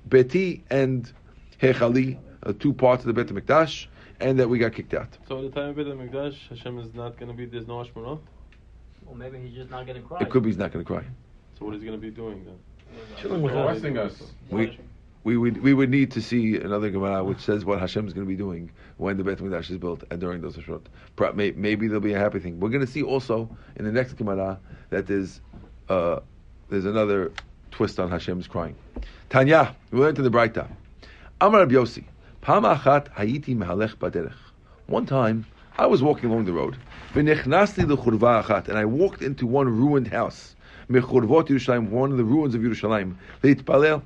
[0.08, 1.12] Beti and
[1.60, 3.86] Hechali, uh, two parts of the Bet HaMikdash,
[4.20, 5.08] and that we got kicked out.
[5.28, 7.74] So at the time of Beit HaMikdash, Hashem is not going to be, there's no
[7.74, 8.20] Ashmarot?
[9.04, 10.20] Well, maybe he's just not going to cry.
[10.20, 11.04] It could be he's not going to cry.
[11.58, 12.58] So what is he going to be doing then?
[13.18, 13.80] Chilling with us.
[13.80, 14.22] Forcing us.
[14.50, 14.78] We,
[15.24, 18.26] we would we would need to see another Gemara which says what Hashem is going
[18.26, 20.82] to be doing when the Beit Hamikdash is built and during those Hashot.
[21.34, 22.60] Maybe maybe there'll be a happy thing.
[22.60, 24.58] We're going to see also in the next Gemara
[24.90, 25.40] that there's
[25.88, 26.20] uh,
[26.68, 27.32] there's another
[27.70, 28.74] twist on Hashem's crying.
[29.30, 30.68] Tanya, we learned in the Braita.
[31.40, 32.04] Amar Rabbi Yossi,
[32.44, 32.64] One
[35.06, 35.46] time,
[35.78, 36.76] I was walking along the road,
[37.14, 37.30] and
[38.78, 40.56] I walked into one ruined house,
[40.88, 44.02] one of the ruins of Yerushalayim.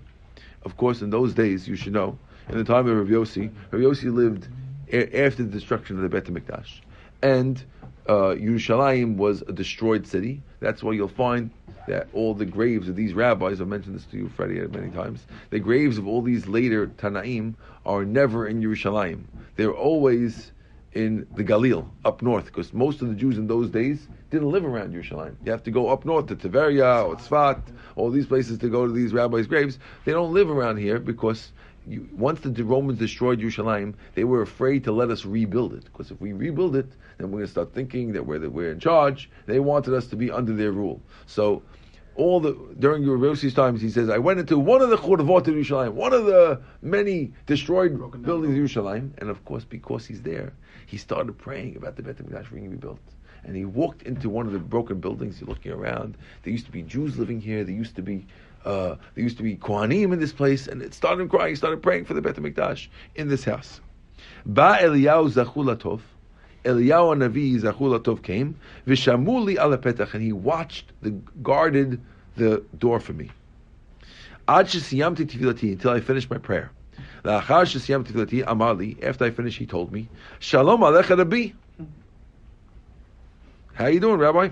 [0.64, 2.18] Of course, in those days, you should know,
[2.50, 4.48] in the time of Rabbi Yossi, Rabbi Yossi lived
[4.92, 6.80] after the destruction of the Beit HaMikdash.
[7.22, 7.64] And
[8.08, 10.42] uh, Yerushalayim was a destroyed city.
[10.60, 11.50] That's why you'll find
[11.86, 15.24] that all the graves of these rabbis, I've mentioned this to you, Freddie, many times,
[15.50, 19.22] the graves of all these later Tanaim are never in Yerushalayim.
[19.56, 20.52] They're always
[20.92, 24.64] in the Galil, up north, because most of the Jews in those days didn't live
[24.64, 25.36] around Yerushalayim.
[25.44, 27.60] You have to go up north to Tiberia or Tzfat,
[27.96, 29.78] all these places to go to these rabbis' graves.
[30.04, 31.52] They don't live around here because
[32.12, 35.84] once the Romans destroyed Yerushalayim, they were afraid to let us rebuild it.
[35.84, 38.72] Because if we rebuild it, then we're going to start thinking that we're, that we're
[38.72, 39.30] in charge.
[39.46, 41.00] They wanted us to be under their rule.
[41.26, 41.62] So,
[42.16, 45.54] all the during Yosi's times, he says, I went into one of the churvot of
[45.54, 50.54] Yerushalayim, one of the many destroyed buildings of Yerushalayim, and of course, because he's there,
[50.86, 53.00] he started praying about the Beit Hamikdash being rebuilt.
[53.44, 55.38] And he walked into one of the broken buildings.
[55.38, 56.16] He's looking around.
[56.42, 57.62] There used to be Jews living here.
[57.62, 58.26] There used to be
[58.66, 61.50] uh, there used to be Kohanim in this place, and it started crying.
[61.50, 63.80] He started praying for the Beit Hamikdash in this house.
[64.44, 66.00] Ba Eliyahu Zachulatov.
[66.64, 68.56] Eliyahu Navi Zachulatov came.
[68.86, 71.10] Vishamuli ala petach, and he watched the
[71.42, 72.00] guarded
[72.36, 73.30] the door for me.
[74.48, 76.70] Ad shesiyamti tefilati until I finished my prayer.
[77.24, 79.02] La'achar shesiyamti tefilati amali.
[79.02, 81.52] After I finished, he told me, Shalom alecha Rabbi.
[83.74, 84.50] How you doing, Rabbi?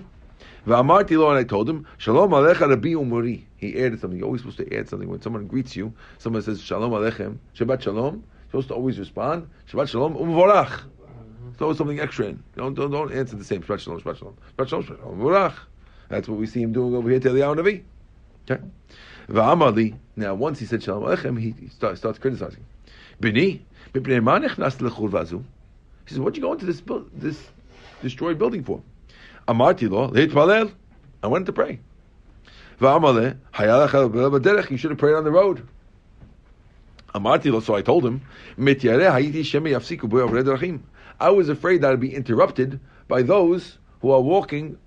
[0.67, 3.43] And I told him, Shalom alecha Rabbi umuri.
[3.57, 4.17] He added something.
[4.19, 5.93] You're always supposed to add something when someone greets you.
[6.17, 8.15] Someone says Shalom alechem, Shabbat Shalom.
[8.15, 10.69] You're supposed to always respond Shabbat Shalom umvorach.
[10.69, 11.51] Mm-hmm.
[11.57, 12.43] Throw something extra in.
[12.55, 15.55] Don't don't don't answer the same Shabbat Shalom, Shabbat Shalom, Shabbat Shalom, Shabbat Shalom umvorach.
[16.09, 17.83] That's what we see him doing over here to Eliyahu Navi.
[18.49, 18.61] Okay.
[19.29, 19.97] V'amali.
[20.15, 22.63] Now, once he said Shalom alechem, he, he start, starts criticizing.
[23.19, 25.43] Bini, mipnei ma nechnas lechurva?
[26.05, 27.41] He says, "What'd you go into this this
[28.01, 28.81] destroyed building for?"
[29.47, 30.11] Amarti lo.
[31.23, 31.79] I went to pray.
[31.79, 32.64] V'amale hayalach al b'derech.
[32.79, 32.87] You
[34.77, 35.65] should have prayed on the road.
[37.63, 38.21] So I told him,
[38.57, 40.79] "Mityareh hayiti shemi yafsiku b'yavre.
[41.19, 44.77] I was afraid that I'd be interrupted by those who are walking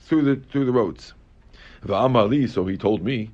[0.00, 1.14] through the through the roads.
[1.86, 3.30] So he told me.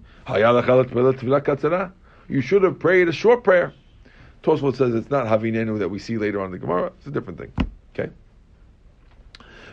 [2.29, 3.73] You should have prayed a short prayer.
[4.43, 6.93] Tosfot says it's not Havinenu that we see later on in the Gemara.
[6.99, 7.51] It's a different thing.
[7.95, 8.11] Okay.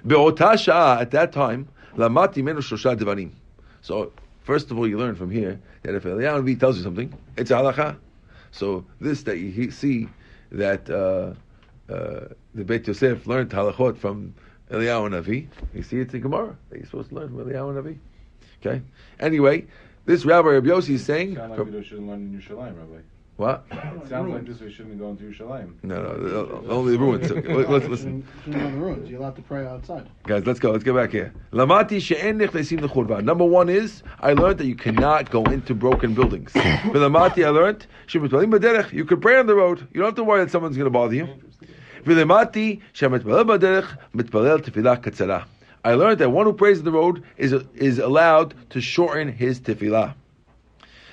[0.10, 3.32] At that time, lamati menu shosha.
[3.86, 7.14] So, first of all, you learn from here that if Eliyahu Navi tells you something,
[7.38, 7.96] it's halacha.
[8.50, 10.10] So, this that you see
[10.52, 11.34] that uh,
[11.94, 14.34] uh, the Beit Yosef learned halachot from
[14.72, 18.00] Eliyahu Navi, you see it's in Gemara that you're supposed to learn from Eliyahu Navi.
[18.66, 18.82] Okay.
[19.20, 19.68] Anyway,
[20.06, 23.02] this Rabbi Rabbi Yossi is saying, Sound like we shouldn't learn in Yerushalayim, Rabbi.
[23.38, 23.66] What?
[23.70, 25.74] It sounds like this we shouldn't go into Yerushalayim.
[25.84, 27.30] No, no, only the ruins.
[27.30, 28.26] Okay, let- let's listen.
[28.46, 29.10] Shouldn't the ruins.
[29.10, 30.08] You're allowed to pray outside.
[30.24, 30.72] Guys, let's go.
[30.72, 31.34] Let's get back here.
[31.52, 33.26] Lamati she'en nechnesim lechurban.
[33.26, 36.52] Number one is I learned that you cannot go into broken buildings.
[36.54, 38.94] But lamati I learned shemitpalim b'derech.
[38.94, 39.80] You can pray on the road.
[39.94, 41.28] You don't have to worry that someone's going to bother you.
[42.06, 45.46] V'lemati shemitpalim b'derech mitpalel tefillah katzara.
[45.84, 49.60] I learned that one who prays on the road is is allowed to shorten his
[49.60, 50.14] tefillah.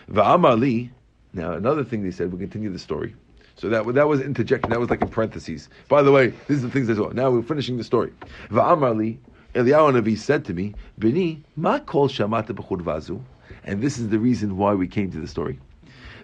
[0.08, 0.90] V'amali.
[1.35, 2.31] Now another thing they said.
[2.31, 3.14] we'll continue the story.
[3.57, 4.71] So that that was interjection.
[4.71, 5.68] That was like in parentheses.
[5.88, 7.11] By the way, these are the things as saw.
[7.11, 8.12] Now we're finishing the story.
[8.51, 9.18] Va'amarli,
[9.55, 13.21] Eliyahu Navi said to me, "Bini, ma kol shamata b'churvazu,"
[13.64, 15.59] and this is the reason why we came to the story.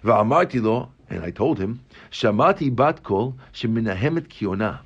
[0.03, 1.79] Va'amarti lo, and I told him,
[2.11, 4.79] "Shamati bat kol sheminahemet kiona."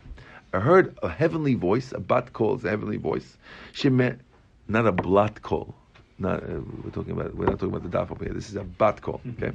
[0.54, 1.92] I heard a heavenly voice.
[1.94, 3.38] A bat kol is a heavenly voice.
[3.74, 4.20] Sheme,
[4.68, 5.74] not a blat kol.
[6.20, 7.34] Not uh, we're talking about.
[7.36, 8.34] We're not talking about the daf over here.
[8.34, 9.22] This is a bat kol.
[9.32, 9.54] Okay.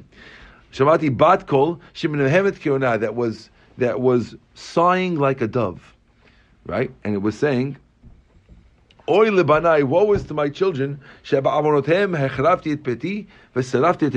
[0.73, 5.95] Shamati Batkol Shimnehemet Kiona that was that was sighing like a dove,
[6.67, 6.91] right?
[7.05, 7.77] And it was saying,
[9.09, 11.01] "Oy lebanai, woe is to my children!
[11.25, 14.13] Sheba'avonotem hechrafti et peti ve'serafti et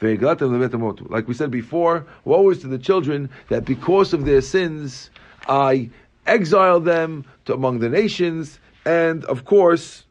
[0.00, 1.10] veiglatem ve'eglatem.
[1.10, 5.10] Like we said before, woe is to the children that because of their sins
[5.48, 5.90] I
[6.26, 10.04] exiled them to among the nations, and of course,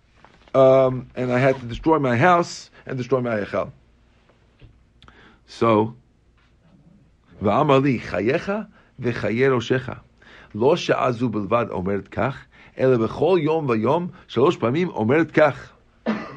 [0.54, 3.72] um, and I had to destroy my house and destroy my echel.
[5.61, 5.65] So,
[7.43, 8.53] ואמר לי, חייך
[8.99, 9.91] וחיי ראשך.
[10.55, 12.45] לא שעה זו בלבד אומרת כך,
[12.79, 15.73] אלא בכל יום ויום שלוש פעמים אומרת כך.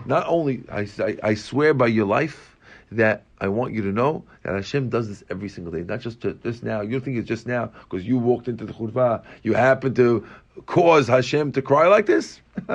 [0.08, 2.58] Not only, I, I, I swear by your life,
[2.91, 6.21] that I want you to know that Hashem does this every single day, not just
[6.21, 6.82] to, just now.
[6.82, 10.25] You think it's just now because you walked into the churva, you happen to
[10.65, 12.41] cause Hashem to cry like this.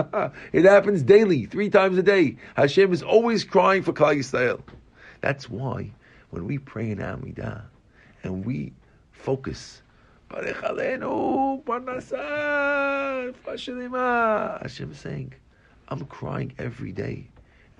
[0.52, 2.36] it happens daily, three times a day.
[2.56, 4.60] Hashem is always crying for Klal Yisrael.
[5.20, 5.90] That's why
[6.30, 7.62] when we pray in Amidah
[8.22, 8.72] and we
[9.12, 9.82] focus,
[10.30, 15.34] Barech Aleinu, Parnasah, Fashelima, Hashem is saying,
[15.88, 17.28] I'm crying every day,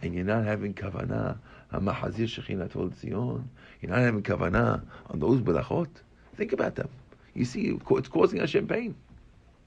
[0.02, 1.38] and you're not having kavanah.
[1.72, 3.48] Hamahazir Shekhinah told Zion.
[3.80, 5.88] You're not having kavanah on those berachot.
[6.36, 6.88] Think about them.
[7.34, 8.94] You see, it's causing Hashem pain.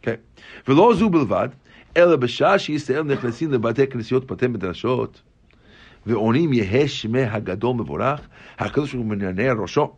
[0.01, 0.17] Okay.
[0.67, 1.49] ולא זו בלבד,
[1.97, 5.21] אלא בשעה שישראל נכנסים לבתי כנסיות, בתי מדרשות,
[6.05, 8.27] ועונים יהא שמי הגדול מבורך,
[8.59, 9.93] הקדוש ברוך הוא מנענע ראשו,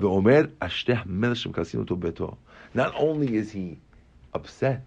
[0.00, 2.36] ואומר, אשתי המלך שמכנסים אותו בביתו.
[2.76, 3.78] Not only is he
[4.34, 4.82] upset,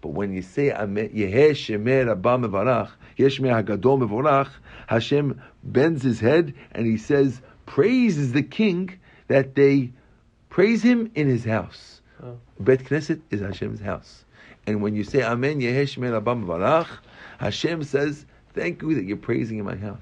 [0.00, 0.70] but when you say
[1.12, 7.40] יהא שמי רבה מבורך, יהא שמי הגדול מבורך, Hashem bends his head and he says,
[7.66, 8.98] praises the king
[9.28, 9.92] that they
[10.48, 12.00] praise him in his house.
[12.22, 12.36] Oh.
[12.58, 14.24] Bet Knesset is Hashem's house.
[14.66, 16.88] And when you say Amen, Yehesh Abam Varach,
[17.38, 19.98] Hashem says, Thank you that you're praising in my house.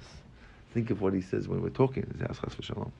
[0.74, 2.90] Think of what he says when we're talking in his house, Chas v'shalom.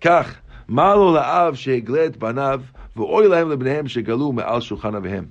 [0.00, 0.36] כך,
[0.68, 2.60] מה לו לאב שהגלה את בניו,
[2.96, 5.24] ואוי להם לבניהם שגלו מעל שולחן אביהם.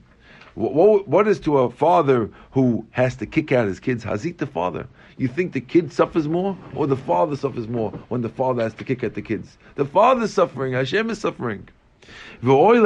[0.56, 4.06] What, what, what is to a father who has to kick out his kids?
[4.06, 4.88] Hazit the father.
[5.18, 8.74] You think the kid suffers more, or the father suffers more when the father has
[8.76, 9.58] to kick at the kids?
[9.76, 10.74] The father's suffering.
[10.74, 11.68] Hashem is suffering.
[12.42, 12.82] Woe is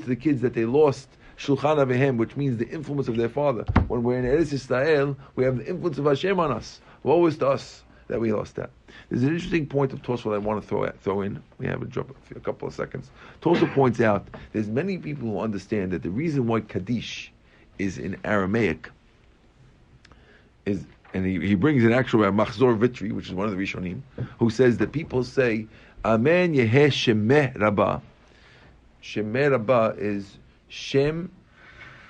[0.00, 3.63] to the kids that they lost shulchan avihem, which means the influence of their father.
[3.87, 6.79] When we're in Eretz Yisrael, we have the influence of Hashem on us.
[7.03, 8.69] Woe is to us that we lost that.
[9.09, 11.41] There's an interesting point of Tosfot I want to throw at, throw in.
[11.57, 13.09] We have a drop a couple of seconds.
[13.41, 17.31] Tosfot points out there's many people who understand that the reason why Kaddish
[17.77, 18.89] is in Aramaic
[20.65, 23.61] is, and he, he brings an actual uh, Machzor Vitri, which is one of the
[23.61, 24.01] Rishonim,
[24.39, 25.67] who says that people say
[26.03, 27.99] Amen Yeheh Shemeh Rabbah.
[29.01, 30.37] Shemeh Rabbah is
[30.75, 31.31] Shem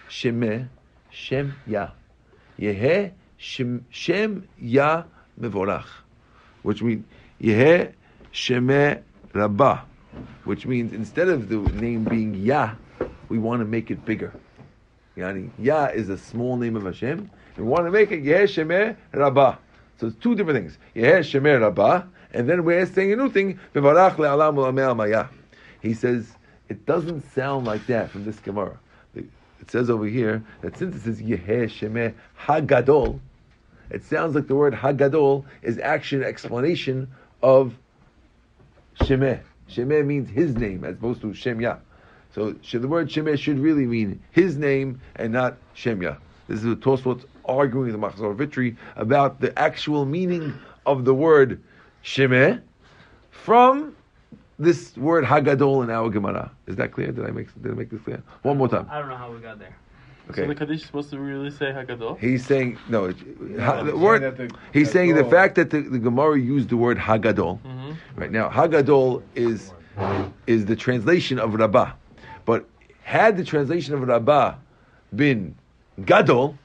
[0.09, 0.67] Shemeh
[1.11, 1.91] Shem Ya.
[2.59, 5.03] Yeheh Shem, Shem Yah
[5.39, 5.85] Mevorach.
[6.63, 7.05] Which means
[7.39, 7.93] Yeheh
[8.33, 9.81] Shemeh Rabbah.
[10.45, 12.73] Which means instead of the name being Ya,
[13.29, 14.33] we want to make it bigger.
[15.15, 17.29] Yani, Yah is a small name of Hashem.
[17.57, 19.57] We want to make it Yeh Shemeh Rabbah.
[19.97, 20.79] So it's two different things.
[20.95, 23.59] Yeh Shemeh Rabbah, and then we're saying a new thing.
[25.81, 26.35] He says
[26.69, 28.77] it doesn't sound like that from this Gemara.
[29.15, 33.19] It says over here that since it says Yeh Shemeh Hagadol,
[33.89, 37.07] it sounds like the word Hagadol is actually an explanation
[37.41, 37.73] of
[38.99, 39.39] Shemeh.
[39.69, 41.77] Shemeh means his name as opposed to Shem Yah.
[42.33, 46.17] So the word Shemeh should really mean his name and not Shem Yah.
[46.47, 50.53] This is what Tosfot arguing the Machzor Vitri about the actual meaning
[50.85, 51.61] of the word
[52.03, 52.61] Shemeh
[53.31, 53.95] from
[54.57, 56.51] this word Hagadol in our Gemara.
[56.67, 57.11] Is that clear?
[57.11, 58.21] Did I make did I make this clear?
[58.43, 58.87] One more time.
[58.89, 59.75] I don't know how we got there.
[60.29, 60.41] Okay.
[60.41, 62.17] So the Kaddish is supposed to really say Hagadol?
[62.19, 63.05] He's saying no.
[63.05, 63.17] It,
[63.59, 64.21] ha, the word.
[64.21, 67.59] saying the- he's saying the fact that the, the Gemara used the word Hagadol.
[67.61, 67.91] Mm-hmm.
[68.15, 69.71] Right now, Hagadol is
[70.47, 71.91] is the translation of Rabbah,
[72.45, 72.65] but
[73.03, 74.55] had the translation of Rabbah
[75.15, 75.55] been
[76.05, 76.57] Gadol,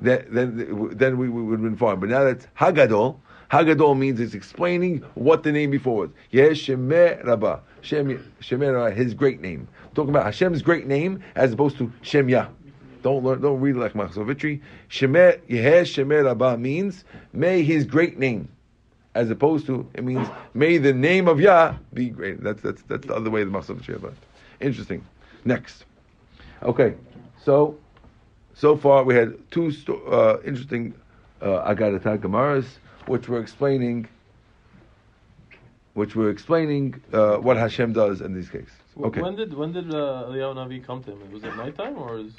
[0.00, 1.98] then then, then we, we would have been fine.
[1.98, 3.16] But now that's Hagadol.
[3.50, 6.10] Hagadol means it's explaining what the name before was.
[6.30, 7.60] Yes, Shemeh Rabbah.
[7.82, 8.08] Shem,
[8.40, 9.68] Shemeh Rabbah, his great name.
[9.94, 12.28] talking about Hashem's great name as opposed to Shem.
[13.02, 14.60] Don't learn, don't read like Machzor Vitri.
[14.90, 18.48] Shemeh, Yeh Shemeh Rabbah means, may his great name.
[19.14, 22.42] As opposed to, it means, may the name of Yah be great.
[22.42, 24.16] That's, that's, that's the other way the Machzor Vitri learned.
[24.60, 25.06] Interesting.
[25.44, 25.84] Next.
[26.62, 26.94] Okay,
[27.42, 27.78] so
[28.54, 30.94] so far we had two sto- uh, interesting
[31.42, 32.64] uh, Agadata Gemaras,
[33.06, 34.08] which we're explaining,
[35.94, 38.72] which we're explaining uh, what Hashem does in these cases.
[39.00, 39.20] Okay.
[39.20, 41.32] When did when did uh, Eliyahu Navi come to him?
[41.32, 42.32] Was it nighttime or is?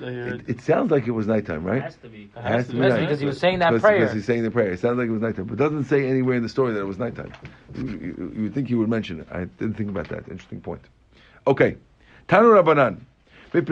[0.00, 1.78] It, it, sounds like it was nighttime, right?
[1.78, 2.30] It has to be.
[2.34, 3.98] It has, to be, because he was saying that because, prayer.
[4.00, 4.72] Because he's saying the prayer.
[4.72, 6.84] It sounds like it was nighttime, but doesn't say anywhere in the story that it
[6.84, 7.32] was nighttime.
[7.76, 9.28] You, you, you would think he would mention it.
[9.30, 10.28] I didn't think about that.
[10.28, 10.82] Interesting point.
[11.46, 11.76] Okay,
[12.28, 13.00] Tanu Rabbanan.
[13.50, 13.70] There's a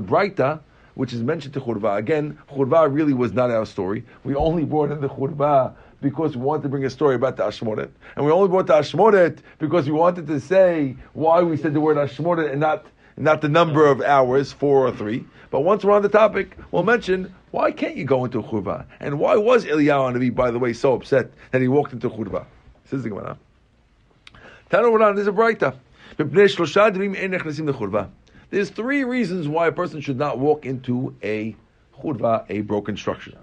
[0.00, 0.60] Braita
[0.94, 1.96] which is mentioned to Churva.
[1.96, 4.04] Again, Churva really was not our story.
[4.24, 7.44] We only brought in the Churva because we wanted to bring a story about the
[7.44, 7.90] Ashmoret.
[8.16, 11.80] And we only brought the Ashmoret because we wanted to say why we said the
[11.80, 12.86] word Ashmoret and not,
[13.16, 15.24] not the number of hours, four or three.
[15.50, 18.86] But once we're on the topic, we'll mention why can't you go into Churva?
[19.00, 22.46] And why was Eliyahu Navi, by the way, so upset that he walked into Churva?
[22.84, 23.36] Says the Gemara.
[24.70, 25.74] Tanu Ranan, there's a Braita.
[28.50, 31.54] There's three reasons why a person should not walk into a
[31.96, 33.38] churva, a broken structure.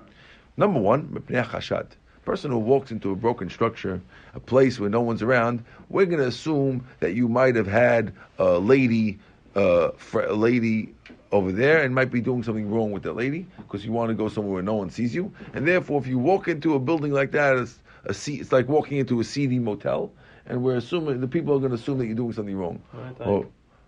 [0.58, 1.88] Number one, mipnei chashad.
[2.26, 4.02] Person who walks into a broken structure,
[4.34, 8.14] a place where no one's around, we're going to assume that you might have had
[8.38, 9.18] a lady,
[9.56, 10.94] uh, fr- a lady
[11.32, 14.14] over there, and might be doing something wrong with that lady because you want to
[14.14, 17.14] go somewhere where no one sees you, and therefore, if you walk into a building
[17.14, 20.12] like that, it's a seat, it's like walking into a seedy motel,
[20.48, 22.82] and we're assuming the people are going to assume that you're doing something wrong.
[22.92, 23.48] Right,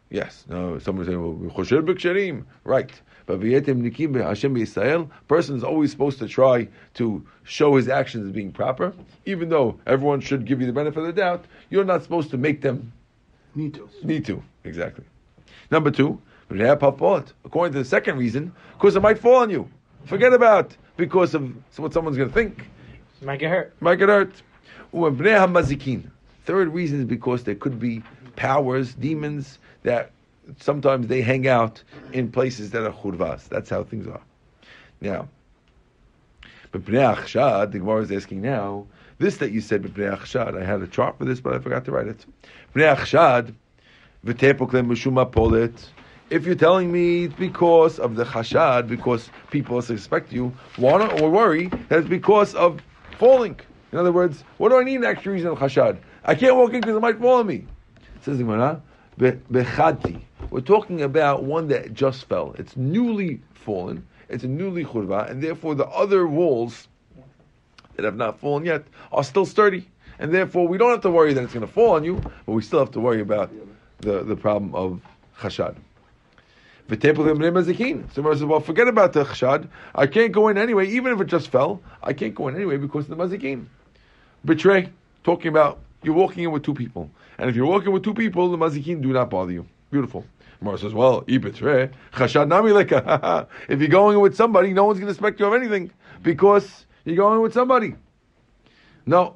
[0.09, 0.45] yes.
[0.49, 2.91] No, someone saying, well, "Chosher b'ksharim." Right.
[3.25, 8.25] But v'yetem nikim Hashem Yisrael, person is always supposed to try to show his actions
[8.25, 8.91] as being proper,
[9.25, 11.45] even though everyone should give you the benefit of the doubt.
[11.69, 12.91] You're not supposed to make them
[13.55, 13.89] Need to.
[14.03, 14.41] need to.
[14.63, 15.05] Exactly.
[15.71, 19.69] Number two, according to the second reason, because it might fall on you.
[20.05, 22.67] Forget about because of what someone's going to think.
[23.21, 23.73] Might get hurt.
[23.81, 24.31] Might get hurt.
[26.45, 28.01] Third reason is because there could be
[28.39, 30.11] powers, demons that
[30.59, 31.83] sometimes they hang out
[32.13, 33.49] in places that are churvas.
[33.49, 34.21] That's how things are.
[35.01, 35.27] Now,
[36.71, 38.87] but the Gemara is asking now.
[39.17, 42.07] This that you said, I had a chart for this, but I forgot to write
[42.07, 42.25] it.
[46.29, 51.29] If you're telling me it's because of the chashad, because people suspect you, want or
[51.29, 52.79] worry that's because of
[53.17, 53.59] falling.
[53.91, 55.97] In other words, what do I need an extra reason of chashad?
[56.23, 57.65] I can't walk in because it might fall on me.
[58.21, 58.81] Says the Gemara,
[59.17, 60.21] "Be- bechadti.
[60.49, 62.55] We're talking about one that just fell.
[62.57, 64.05] It's newly fallen.
[64.29, 66.87] It's a newly churva, and therefore the other walls
[67.95, 69.87] that have not fallen yet are still sturdy.
[70.19, 72.51] And therefore we don't have to worry that it's going to fall on you, but
[72.51, 73.51] we still have to worry about
[73.99, 75.01] the, the problem of
[75.39, 75.75] chashad.
[76.89, 79.67] So Gemara says, well, forget about the chashad.
[79.93, 81.81] I can't go in anyway, even if it just fell.
[82.01, 83.67] I can't go in anyway because of the mazikin.
[84.43, 84.89] Betray.
[85.23, 88.49] Talking about you're walking in with two people, and if you're walking with two people,
[88.51, 89.65] the mazikin do not bother you.
[89.91, 90.25] Beautiful.
[90.59, 91.23] Gemara says, well.
[91.27, 91.39] If
[93.79, 95.91] you're going in with somebody, no one's going to suspect you of anything
[96.21, 97.95] because you're going with somebody.
[99.05, 99.35] No.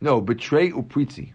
[0.00, 1.32] No, betray upritzi.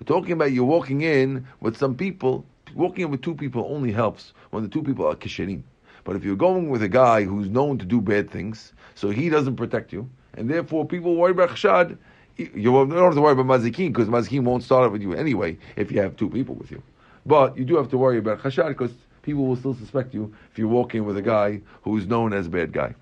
[0.00, 2.44] We're talking about you're walking in with some people.
[2.74, 5.62] Walking in with two people only helps when the two people are kishirim.
[6.04, 9.28] But if you're going with a guy who's known to do bad things, so he
[9.28, 11.96] doesn't protect you, and therefore people worry about chashad,
[12.36, 15.56] you don't have to worry about mazikin because mazikin won't start up with you anyway
[15.76, 16.82] if you have two people with you.
[17.24, 20.58] But you do have to worry about chashad because people will still suspect you if
[20.58, 22.94] you walk in with a guy who's known as a bad guy.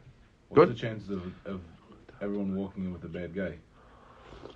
[0.48, 0.76] What's Good.
[0.76, 1.60] the chances of, of
[2.22, 3.56] everyone walking in with a bad guy?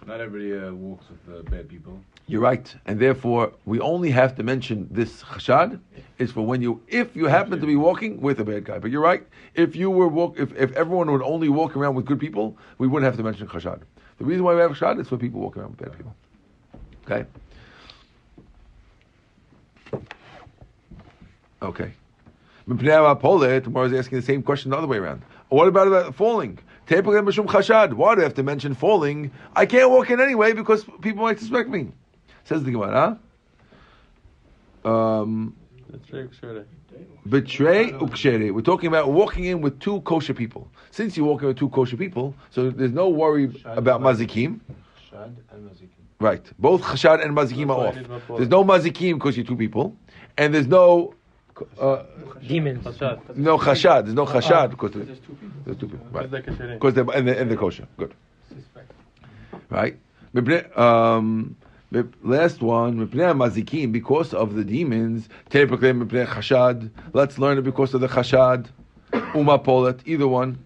[0.06, 2.00] Not everybody uh, walks with uh, bad people.
[2.30, 5.80] You're right, and therefore we only have to mention this chashad
[6.18, 8.78] is for when you, if you happen to be walking with a bad guy.
[8.78, 12.04] But you're right, if you were walk, if, if everyone would only walk around with
[12.04, 13.80] good people, we wouldn't have to mention chashad.
[14.18, 16.14] The reason why we have chashad is for people walking around with bad people.
[17.06, 17.24] Okay.
[21.62, 21.94] Okay.
[22.68, 25.22] Tomorrow is asking the same question the other way around.
[25.48, 26.58] What about, about falling?
[26.90, 29.30] Why do I have to mention falling?
[29.56, 31.88] I can't walk in anyway because people might suspect me.
[32.48, 33.18] Says the Gemara.
[34.82, 35.54] Um,
[35.90, 36.64] That's very sure.
[37.28, 38.54] betray ukshere.
[38.54, 40.70] We're talking about walking in with two kosher people.
[40.90, 44.60] Since you're walking with two kosher people, so there's no worry about mazikim.
[45.10, 45.88] Shad and Mazikin.
[46.20, 46.50] Right.
[46.58, 47.94] Both chashad and mazikim are off.
[47.94, 48.38] did not follow.
[48.38, 49.94] There's no mazikim because you're two people,
[50.38, 51.12] and there's no
[51.78, 52.04] uh,
[52.46, 52.82] Demons.
[53.36, 54.04] No chashad.
[54.04, 55.06] There's no chashad because there's,
[55.66, 56.06] there's two people.
[56.12, 56.32] Right.
[56.32, 56.74] Like a sheri.
[56.74, 57.86] Because they're and they're, and they're kosher.
[57.98, 58.14] Good.
[59.68, 59.98] Right.
[60.78, 61.56] Um,
[61.90, 65.28] mip- last one, mazikim, because of the demons.
[65.50, 66.90] Chashad.
[67.12, 68.66] Let's learn it because of the chashad.
[69.34, 70.58] Uma polet, either one.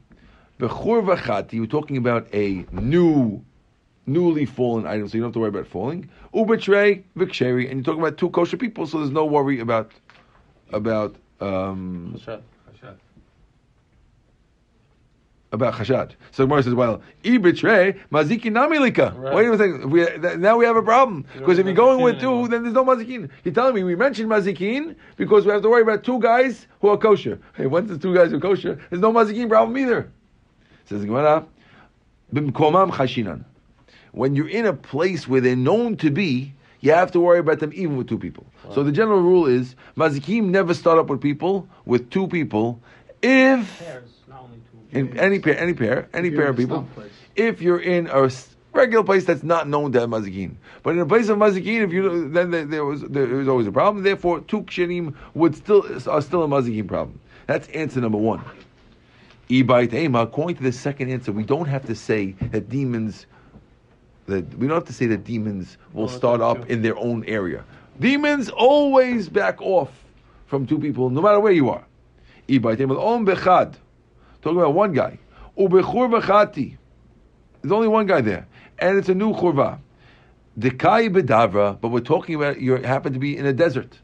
[0.58, 3.44] Bechur we're talking about a new,
[4.06, 6.08] newly fallen item, so you don't have to worry about falling.
[6.34, 9.92] Ubetrei v'ksheri, and you're talking about two kosher people, so there's no worry about
[10.72, 12.42] about um, Chashad.
[15.52, 16.12] About chashad.
[16.30, 19.16] So Gemara says, well, i betray maziki namilika.
[19.16, 19.34] Right.
[19.34, 19.90] Wait a second.
[19.90, 22.48] We, th- now we have a problem because if you're going with two, anymore.
[22.48, 23.30] then there's no mazikin.
[23.44, 26.88] You're telling me we mentioned mazikin because we have to worry about two guys who
[26.88, 27.38] are kosher.
[27.54, 30.10] Hey, once there's two guys who are kosher, there's no mazikin problem either.
[30.86, 31.46] Says the Gemara,
[32.34, 33.44] bimkomam chashinan.
[34.12, 37.60] When you're in a place where they're known to be, you have to worry about
[37.60, 38.46] them even with two people.
[38.74, 42.80] So the general rule is mazikim never start up with people with two people
[43.22, 44.11] if Pairs, not only two.
[44.92, 46.86] In any pair, any pair, any pair of people.
[47.34, 48.30] If you're in a
[48.72, 51.92] regular place that's not known to have mazikin, but in a place of mazikin, if
[51.92, 54.04] you then there, there was there was always a problem.
[54.04, 57.18] Therefore, two kshenim would still are still a mazikin problem.
[57.46, 58.42] That's answer number one.
[59.48, 60.20] Ibait ema.
[60.20, 63.26] According to the second answer, we don't have to say that demons.
[64.26, 67.24] That we don't have to say that demons will Oh, start up in their own
[67.24, 67.64] area.
[67.98, 69.90] Demons always back off
[70.46, 71.84] from two people, no matter where you are.
[72.48, 73.74] Ibaitim al-om bechad.
[74.42, 75.18] Talking about one guy.
[75.56, 76.76] Ubechur bechati.
[77.62, 78.46] There's only one guy there.
[78.78, 79.78] And it's a new churva.
[80.58, 83.98] Dekai bedavra, but we're talking about you happen to be in a desert,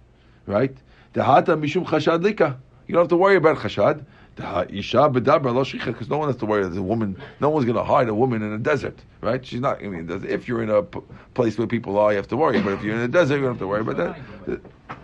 [0.47, 0.75] right?
[1.13, 2.59] Dehata mishum chashad lika.
[2.87, 4.05] You don't have to worry about chashad.
[4.39, 6.63] Isha bedavra lo shricha, because no one has to worry.
[6.63, 7.21] There's a woman.
[7.41, 9.45] No one's going to hide a woman in a desert, right?
[9.45, 9.83] She's not.
[9.83, 11.01] I mean, if you're in a p-
[11.35, 12.61] place where people are, you have to worry.
[12.63, 14.63] But if you're in a desert, you don't have to worry about that.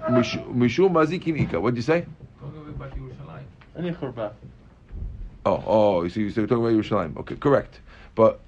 [0.08, 1.60] Mishum mazikim ika.
[1.60, 2.06] What'd you say?
[3.76, 4.32] Any churba.
[5.46, 7.16] Oh, oh, you see, you see, we're talking about Yerushalayim.
[7.18, 7.80] Okay, correct.
[8.14, 8.40] But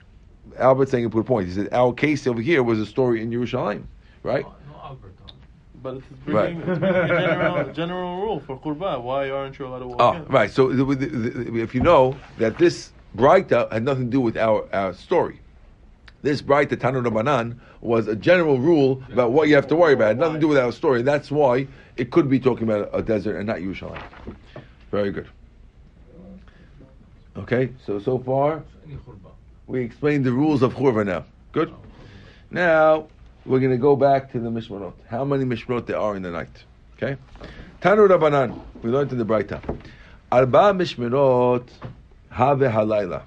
[0.59, 1.49] Albert's saying a good point.
[1.49, 3.84] He said our case over here was a story in Yerushalayim,
[4.22, 4.47] right?
[5.82, 6.51] But it's Right.
[6.57, 8.99] it's bringing a general, general rule for churba.
[8.99, 10.24] Why aren't you allowed to walk Oh, in?
[10.24, 10.51] right.
[10.51, 14.36] So the, the, the, if you know that this Braita had nothing to do with
[14.36, 15.40] our, our story.
[16.22, 20.07] This Braita Tanu Rabbanan was a general rule about what you have to worry about.
[20.07, 21.03] It had nothing to do with our story.
[21.03, 24.03] That's why it could be talking about a desert and not Yerushalayim.
[24.90, 25.28] Very good.
[27.39, 28.62] Okay, so so far
[29.66, 31.24] we explained the rules of Churva now.
[31.53, 31.74] Good.
[32.51, 33.09] Now
[33.45, 34.95] we're going to go back to the Mishmarot.
[35.09, 36.64] How many Mishmarot there are in the night?
[36.97, 37.16] Okay.
[37.82, 38.59] Tanu Rabbanan.
[38.82, 39.61] We learned in the Braita.
[40.32, 41.68] Arba Mishmarot
[42.30, 43.22] Have Halayla.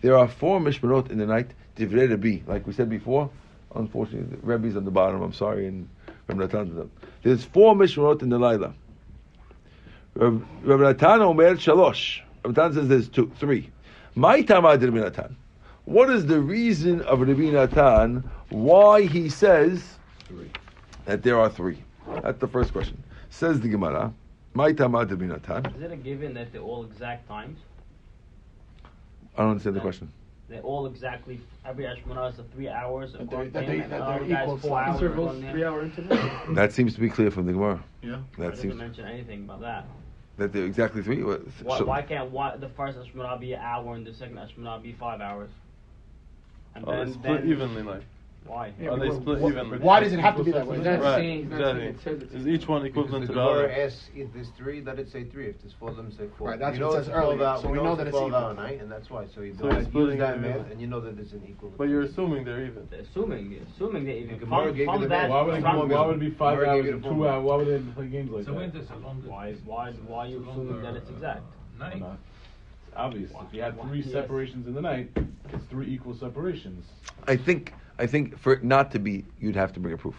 [0.00, 1.50] There are four Mishmarot in the night.
[1.76, 3.28] Divrei Rabbi, like we said before.
[3.74, 5.22] Unfortunately, the Rebbe's on the bottom.
[5.22, 5.88] I'm sorry, and
[6.28, 6.90] Rabbi them.
[7.22, 8.72] There's four Mishmarot in the Laila.
[10.14, 12.22] Rabbi Natan Omer Shalosh.
[12.44, 13.70] Rabbi Natan says there's two, three.
[14.14, 15.36] My Tamad Rabbi Natan.
[15.84, 20.50] What is the reason of Rabbi Natan why he says three.
[21.04, 21.78] that there are three?
[22.22, 23.02] That's the first question.
[23.30, 24.12] Says the Gemara.
[24.54, 25.66] My Tamad Rabbi Natan.
[25.74, 27.58] Is it a given that they're all exact times?
[29.36, 30.10] I don't understand the question.
[30.48, 34.00] They're all exactly every Ashkenaz is three hours That they- to that him, they- that
[34.00, 34.88] other they're guys equal four size.
[35.00, 35.62] hours according to him.
[35.62, 36.54] hour interval.
[36.54, 37.80] That seems to be clear from the Gemara.
[38.02, 38.16] Yeah.
[38.38, 39.84] That It seems doesn't mention anything about that.
[40.36, 41.22] That they're exactly three.
[41.22, 44.36] What- Why, so- why can't why, the first Ashkenaz be an hour and the second
[44.36, 45.50] Ashkenaz be five hours?
[46.74, 48.02] And Oh, then, split then evenly, like.
[48.46, 48.72] Why?
[48.80, 49.78] Yeah, Are they but split what- evenly?
[49.78, 50.78] Why does it have to be that way?
[50.80, 52.12] That's Right, saying, that's exactly.
[52.12, 53.62] it Is each one equivalent to the other?
[53.68, 55.46] Gemara asks if there's three, let it say three.
[55.46, 56.48] If there's four, let it say four.
[56.48, 58.06] Right, that's you what know it says 12 earlier, hour- so we know know that
[58.08, 58.42] it's 12 even.
[58.42, 59.26] hour night, and that's why.
[59.34, 61.42] So you So do it's use splitting that math, and you know that it's an
[61.48, 61.72] equal.
[61.76, 62.88] But you're assuming they're even.
[62.98, 65.30] Assuming, assuming they're even The Gemara from, gave from the that.
[65.30, 67.44] Why would, it, from, why would it be five hours and two hours?
[67.44, 68.72] Why would they play games like So when that?
[68.74, 71.42] there's a longer why, why, why are you assuming that it's exact?
[71.78, 72.18] night, Why not?
[72.28, 72.29] It's
[72.96, 73.30] obvious.
[73.30, 74.12] If you had Why- three yes.
[74.12, 75.10] separations in the night,
[75.52, 76.84] it's three equal separations.
[77.26, 80.16] I think I think for it not to be, you'd have to bring a proof.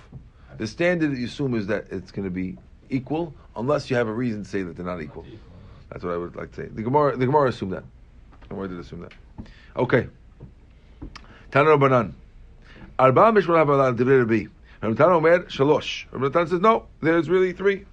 [0.58, 2.58] The standard that you assume is that it's going to be
[2.90, 5.26] equal, unless you have a reason to say that they're not equal.
[5.90, 6.68] That's what I would like to say.
[6.68, 7.84] The Gemara, the Gemara assumed that.
[8.42, 9.14] The Gemara did assume that.
[9.76, 10.08] Okay.
[11.52, 12.14] Tana Rabbanan.
[13.00, 14.46] Arba mishmar ha'balad divrei Rabbi.
[14.82, 16.06] Rabbi Natan omer shalosh.
[16.12, 16.86] Rabbi Natan says no.
[17.02, 17.86] There's really three.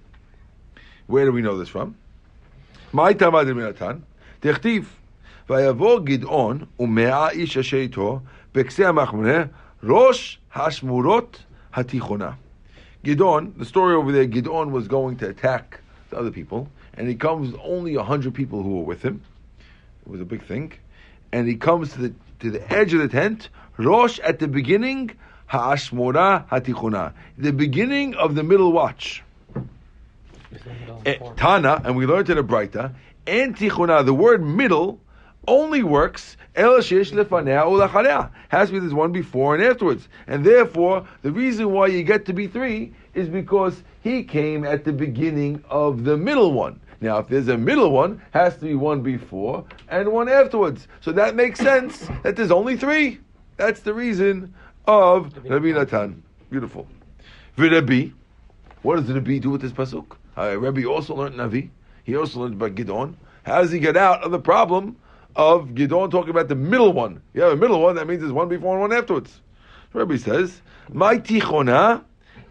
[1.07, 1.95] Where do we know this from?
[2.91, 4.05] My tamad Rabbi Natan.
[4.41, 4.89] דכתיב,
[5.49, 8.19] ויבוא גדעון ומאה איש אשר איתו
[8.55, 9.43] בקצה המחמונה,
[9.83, 12.31] ראש השמורות התיכונה.
[13.05, 15.79] Gidon, the story over there, Gidon was going to attack
[16.09, 19.21] the other people, and he comes only a hundred people who were with him.
[20.05, 20.73] It was a big thing,
[21.31, 23.49] and he comes to the to the edge of the tent.
[23.77, 25.11] Rosh at the beginning,
[25.49, 29.23] Haashmora Hatichuna, the beginning of the middle watch.
[31.05, 32.93] Eh, Tana, and we learned in a Braita,
[33.29, 34.99] and Tichuna, the word middle
[35.47, 38.31] only works El Shesh Lefanea Ulachalea.
[38.49, 40.09] Has to be this one before and afterwards.
[40.27, 44.83] And therefore, the reason why you get to be three is because he came at
[44.83, 46.79] the beginning of the middle one.
[47.01, 50.87] Now, if there's a middle one, has to be one before and one afterwards.
[51.01, 53.19] So that makes sense that there's only three.
[53.57, 54.53] That's the reason
[54.85, 56.23] of Rabbi Natan.
[56.49, 56.87] Beautiful.
[57.57, 58.13] V'Rabbi,
[58.81, 60.17] what does Rabbi do with this pasuk?
[60.37, 61.69] Uh, Rabbi also learned Navi.
[62.09, 63.13] He also learned about Gidon.
[63.43, 64.97] How does he get out of the problem
[65.35, 67.21] of Gidon talking about the middle one?
[67.35, 69.41] You have a middle one, that means there's one before and one afterwards.
[69.93, 70.59] Rabbi says,
[70.91, 72.03] My tichona,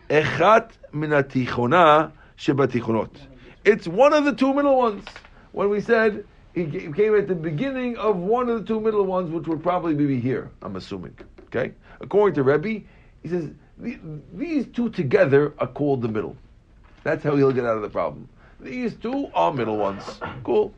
[0.09, 3.11] echat min tichona shebatichonot.
[3.65, 5.05] It's one of the two middle ones.
[5.51, 9.29] When we said he came at the beginning of one of the two middle ones,
[9.33, 11.19] which would probably be here, I'm assuming.
[11.47, 11.73] Okay?
[12.01, 12.87] According to Rebbe,
[13.25, 13.51] he says,
[14.33, 16.37] these two together are called the middle.
[17.03, 18.29] That's how he'll get out of the problem.
[18.61, 20.03] These two are middle ones.
[20.45, 20.73] Cool.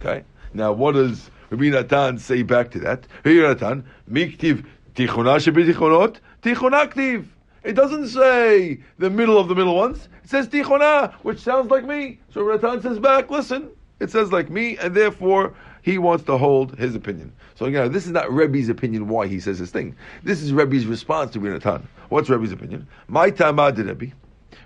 [0.00, 0.24] Okay.
[0.52, 3.06] Now, what does Rabbi Natan say back to that?
[3.24, 7.26] Rabbi Natan, miktiv tichona shebitichonot, tichona ktiv.
[7.64, 10.08] It doesn't say the middle of the middle ones.
[10.22, 12.20] It says tichona, which sounds like me.
[12.32, 16.38] So Rabbi Natan says back, listen, it says like me, and therefore he wants to
[16.38, 17.32] hold his opinion.
[17.56, 19.96] So again, you know, this is not Rebbe's opinion why he says this thing.
[20.22, 21.88] This is Rebbe's response to Rabbi Natan.
[22.10, 22.86] What's Rebbe's opinion?
[23.08, 24.14] My tamad Rebbe.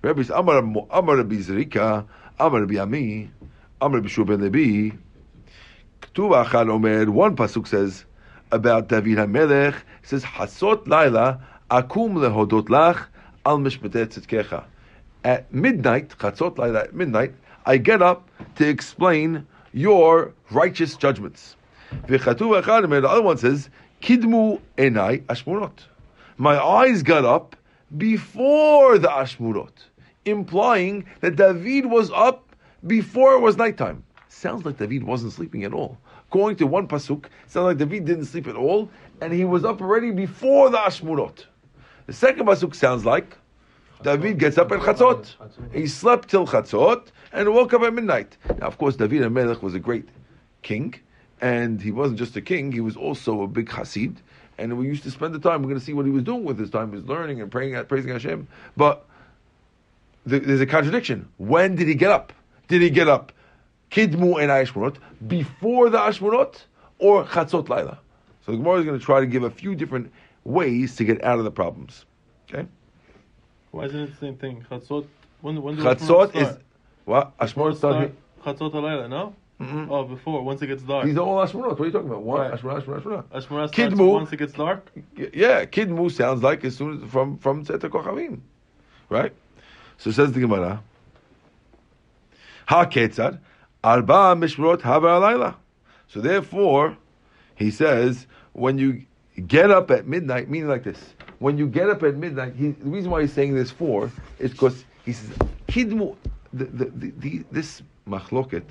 [0.02, 2.06] Says, Amar Amar Rabbi Zerika,
[2.38, 3.30] Amar Rabbi Ami.
[3.80, 4.96] Amr Bishur ben Levi.
[6.02, 7.10] Ktuv Achad Omer.
[7.10, 8.04] One pasuk says
[8.50, 9.74] about David HaMelech.
[10.02, 11.40] Says Hasot Laila
[11.70, 13.06] Akum lehodot lach
[13.44, 14.64] al mishpatei tzidkecha.
[15.24, 17.34] At midnight, Chatzot Laila, at midnight,
[17.66, 21.56] I get up to explain your righteous judgments.
[22.06, 23.00] V'chatuv Omer.
[23.00, 23.68] The other one says
[24.00, 25.86] Kidmu Enai Ashmurot.
[26.36, 27.54] My eyes got up
[27.96, 29.72] before the Ashmurot,
[30.24, 32.54] implying that David was up
[32.86, 34.04] before it was nighttime.
[34.28, 35.98] Sounds like David wasn't sleeping at all.
[36.28, 38.90] According to one pasuk, sounds like David didn't sleep at all,
[39.22, 41.46] and he was up already before the Ashmurot.
[42.06, 43.36] The second pasuk sounds like
[44.02, 45.34] David gets up at Chatzot.
[45.72, 48.36] He slept till Chatzot and woke up at midnight.
[48.58, 50.08] Now, of course, David HaMelech was a great
[50.62, 50.94] king,
[51.40, 54.16] and he wasn't just a king; he was also a big Hasid.
[54.58, 55.62] And we used to spend the time.
[55.62, 56.90] We're going to see what he was doing with his time.
[56.90, 58.48] He was learning and praying, praising Hashem.
[58.76, 59.06] But
[60.28, 61.28] th- there's a contradiction.
[61.38, 62.32] When did he get up?
[62.66, 63.32] Did he get up
[63.90, 64.96] Kidmu and Ashmurot
[65.26, 66.64] before the Ashmurot
[66.98, 67.98] or Chatzot Laila?
[68.44, 70.12] So the Gemara is going to try to give a few different
[70.44, 72.04] ways to get out of the problems.
[72.48, 72.66] Okay?
[73.70, 74.66] Why isn't it the same thing?
[74.70, 75.06] Chatzot.
[75.40, 76.56] When when do Chatzot is
[77.04, 78.16] what Ashmurot started.
[78.44, 79.34] Chatzot alayla, no?
[79.60, 79.88] Mhm.
[79.90, 81.04] Oh, before once it gets dark.
[81.04, 81.70] These are all Ashmurot.
[81.70, 82.22] What are you talking about?
[82.22, 82.52] One Right.
[82.52, 83.24] Ashmurot, Ashmurot.
[83.24, 84.12] Ashmurot Kidmu.
[84.12, 84.88] once it gets dark.
[85.16, 88.38] Yeah, Kidmu sounds like as soon as from from Tzeta Kochavim,
[89.08, 89.32] right?
[89.96, 90.80] So says the Gemara.
[92.66, 93.40] Ha ketzad
[93.82, 95.56] arba mishmorot haver alayla.
[96.06, 96.96] So therefore,
[97.56, 99.04] he says when you
[99.48, 101.14] get up at midnight, meaning like this.
[101.40, 104.52] When you get up at midnight, he, the reason why he's saying this for is
[104.52, 105.36] because he says
[105.66, 106.16] kidmu.
[106.52, 108.64] The, the, the, the, this machloket.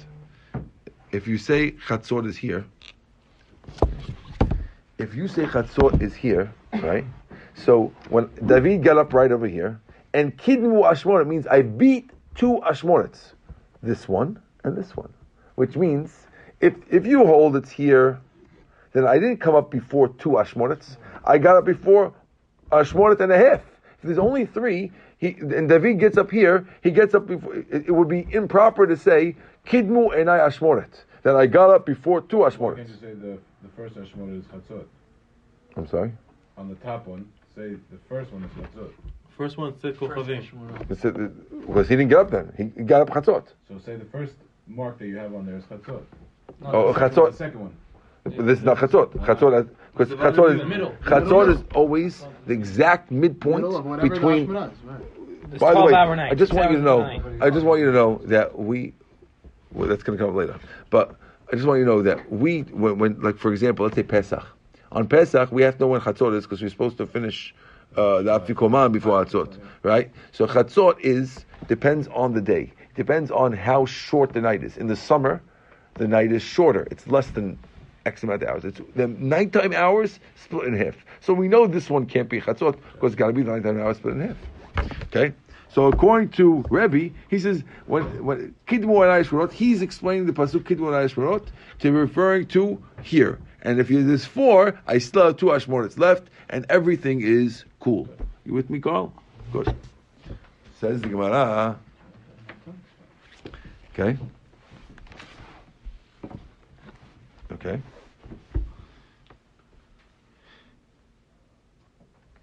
[1.11, 2.65] If you say chatzot is here,
[4.97, 6.51] if you say chatzot is here,
[6.81, 7.05] right?
[7.53, 9.79] So when David got up right over here,
[10.13, 13.33] and kidmu ashmoret means I beat two ashmorets,
[13.81, 15.13] this one and this one,
[15.55, 16.27] which means
[16.59, 18.19] if if you hold it's here,
[18.93, 20.97] then I didn't come up before two ashmorets.
[21.23, 22.13] I got up before
[22.71, 23.61] ashmoret and a half.
[23.99, 27.55] If there's only three, he and David gets up here, he gets up before.
[27.55, 29.35] It, it would be improper to say
[29.69, 31.03] kidmu and I ashmoret.
[31.23, 34.85] That I got up before two Can't you say the the first Hashemot is Chatzot?
[35.75, 36.11] I'm sorry.
[36.57, 38.91] On the top one, say the first one is Chatzot.
[39.37, 40.43] First one said Kochavim.
[40.89, 41.11] It's, uh,
[41.67, 42.53] Because he didn't get up then.
[42.57, 43.45] He he got up chatzot.
[43.67, 44.33] So say the first
[44.67, 46.01] mark that you have on there is Chatzot.
[46.63, 47.33] Oh, The chatzot.
[47.35, 47.75] second one.
[48.25, 49.09] This is not chatzot.
[49.27, 50.91] Chatzot, because It's chatzot in middle.
[50.91, 54.47] is chatzot is always the exact midpoint Middle between.
[54.47, 54.71] right.
[55.59, 55.93] By the way.
[55.93, 57.01] I just want you to know.
[57.03, 57.41] Seven to nine.
[57.43, 58.93] I just want you to know that we.
[59.77, 60.59] Well, that's going to come up later.
[60.89, 61.15] But
[61.51, 64.03] I just want you to know that we, when, when like for example, let's say
[64.03, 64.45] Pesach.
[64.91, 67.53] On Pesach, we have to know when chatzot is because we're supposed to finish
[67.95, 70.11] uh, the afikoman before chatzot, right?
[70.31, 72.73] So chatzot is depends on the day.
[72.95, 74.77] Depends on how short the night is.
[74.77, 75.41] In the summer,
[75.95, 76.87] the night is shorter.
[76.89, 77.59] It's less than
[78.05, 78.65] X amount of hours.
[78.65, 80.95] It's the nighttime hours split in half.
[81.21, 83.79] So we know this one can't be chatzot because it's got to be the nighttime
[83.79, 84.37] hours split in half.
[85.03, 85.33] Okay.
[85.73, 90.63] So according to Rebbe, he says when when Kidmu and Ayishmarot, he's explaining the pasuk
[90.63, 91.45] Kidmu and Ayishmarot
[91.79, 93.39] to be referring to here.
[93.61, 98.07] And if there's four, I still have two Ashmorets left, and everything is cool.
[98.45, 99.13] You with me, Carl?
[99.51, 99.75] Good.
[100.79, 101.77] Says the Gemara.
[103.93, 104.17] Okay.
[107.51, 107.81] Okay.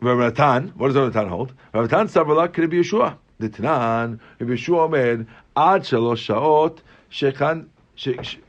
[0.05, 1.55] Rav what does Rav hold?
[1.73, 3.17] Rav Natan Sabalak could be Yeshua.
[3.39, 5.27] The Tanan, if Yeshua Omer,
[5.57, 6.79] Ad Shalosh Shaot,
[7.11, 7.69] Shekhan,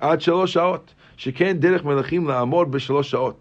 [0.02, 0.82] Ad Shalosh Shaot,
[1.18, 3.38] Shekhan Derech Melachim La'amor B'Shalosh Shaot.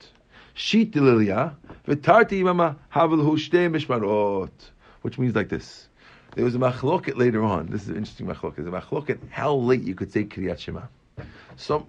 [0.55, 1.57] Sheet Lilia,
[1.89, 4.51] V'tarti Imama Havel Hushtei Mishmarot.
[5.03, 5.89] Which means like this.
[6.37, 7.67] There was a machloket later on.
[7.67, 8.57] This is an interesting machloket.
[8.57, 10.83] There's a machloket how late you could say Kriyat Shema.
[11.57, 11.87] So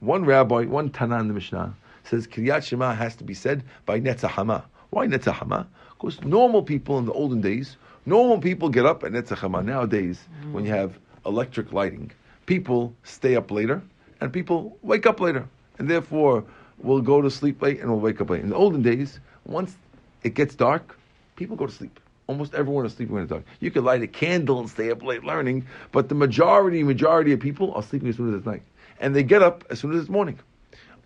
[0.00, 4.00] one rabbi, one Tanan in the Mishnah, says Kriyat Shema has to be said by
[4.00, 4.64] Netzahama.
[4.90, 5.66] Why Netzahama?
[5.90, 7.76] Because normal people in the olden days,
[8.06, 9.64] normal people get up at Netzahama.
[9.64, 10.52] Nowadays, mm.
[10.52, 12.10] when you have electric lighting,
[12.46, 13.82] people stay up later
[14.20, 15.46] and people wake up later.
[15.78, 16.44] And therefore,
[16.82, 18.42] will go to sleep late and will wake up late.
[18.42, 19.76] In the olden days, once
[20.22, 20.98] it gets dark,
[21.36, 22.00] people go to sleep.
[22.26, 23.44] Almost everyone is sleeping when it's dark.
[23.60, 27.40] You could light a candle and stay up late learning, but the majority, majority of
[27.40, 28.62] people are sleeping as soon as it's night.
[29.00, 30.38] And they get up as soon as it's morning.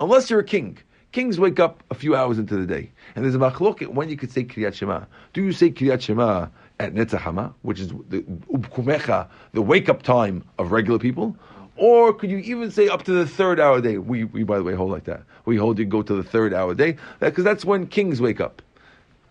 [0.00, 0.78] Unless you're a king.
[1.14, 2.90] Kings wake up a few hours into the day.
[3.14, 5.04] And there's a machloket when you could say Kriyat Shema.
[5.32, 6.48] Do you say Kriyat Shema
[6.80, 11.36] at Netzahama, which is the Ubkumecha, the wake up time of regular people?
[11.76, 13.98] Or could you even say up to the third hour day?
[13.98, 15.22] We, we by the way, hold like that.
[15.44, 18.60] We hold you go to the third hour day, because that's when kings wake up.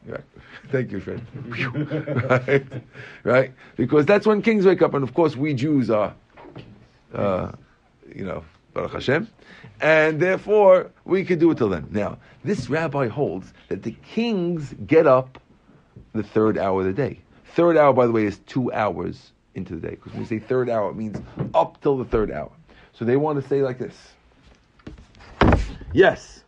[0.05, 0.23] Right.
[0.71, 1.21] Thank you, friend.
[2.29, 2.65] right?
[3.25, 3.53] right?
[3.75, 6.15] Because that's when kings wake up, and of course we Jews are
[7.13, 7.51] uh,
[8.15, 9.27] you know, Baruch Hashem,
[9.81, 11.87] and therefore we could do it till then.
[11.91, 15.39] Now, this rabbi holds that the kings get up
[16.13, 17.19] the third hour of the day.
[17.55, 19.95] Third hour, by the way, is two hours into the day.
[19.95, 21.21] Because when we say third hour, it means
[21.53, 22.51] up till the third hour.
[22.93, 23.95] So they want to say like this.
[25.93, 26.43] Yes,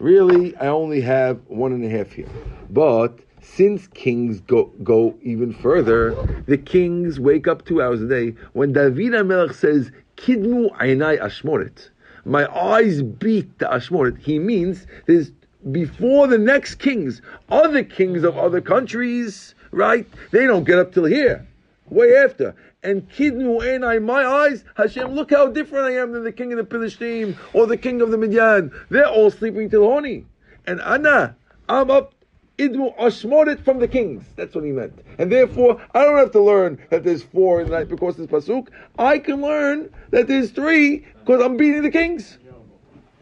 [0.00, 2.28] really, I only have one and a half here.
[2.70, 6.14] But since kings go, go even further,
[6.46, 8.34] the kings wake up two hours a day.
[8.52, 11.90] When David HaMelech says, Kidmu Ainai Ashmoret,
[12.28, 15.32] my eyes beat the Ashmoret, he means there's
[15.72, 17.20] before the next kings,
[17.50, 20.06] other kings of other countries, right?
[20.30, 21.46] They don't get up till here,
[21.88, 22.54] way after.
[22.82, 26.58] And kidmu enai, my eyes, Hashem, look how different I am than the king of
[26.58, 28.70] the Philistine or the king of the Midian.
[28.88, 30.26] They're all sleeping till horny.
[30.66, 31.34] And Anna,
[31.68, 32.14] I'm up
[32.57, 34.23] idmu ashmorit from the kings.
[34.35, 34.93] That's what he meant.
[35.17, 38.29] And therefore, I don't have to learn that there's four in the night because there's
[38.29, 38.67] pasuk.
[38.97, 42.37] I can learn that there's three because I'm beating the kings.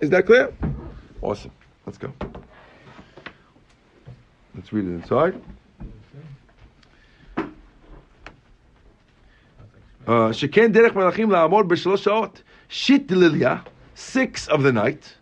[0.02, 0.54] Is that clear?
[1.22, 1.52] Awesome.
[1.86, 2.12] Let's go.
[4.56, 5.42] Let's read it inside.
[10.08, 13.58] Uh, שכן דרך מלאכים לעמוד בשלוש שעות, שיט ליליה,
[13.96, 15.16] six of the night,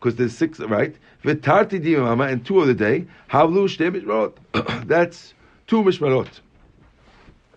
[0.00, 0.94] because there's six, right?
[1.27, 4.87] V'tarti dimama, and two of the day, havlu shtei mishmarot.
[4.87, 5.33] That's
[5.67, 6.29] two mishmarot.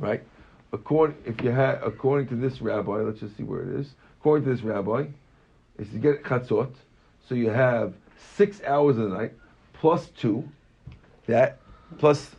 [0.01, 0.25] Right?
[0.73, 3.95] According, if you have according to this rabbi, let's just see where it is.
[4.21, 5.07] According to this rabbi,
[5.79, 6.73] is to get chatzot,
[7.29, 7.95] so you have
[8.35, 9.35] six hours of the night,
[9.73, 10.49] plus two,
[11.27, 11.61] that,
[11.99, 12.35] plus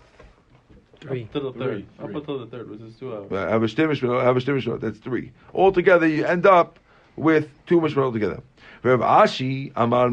[0.99, 1.23] Three.
[1.23, 1.88] Up to the third.
[1.97, 2.05] Three.
[2.05, 3.32] Up until the third, which is two hours.
[3.32, 5.32] Have a That's three.
[5.51, 6.77] Altogether, you end up
[7.15, 8.43] with two mishmarot together.
[8.84, 10.09] Rav Ashi Amar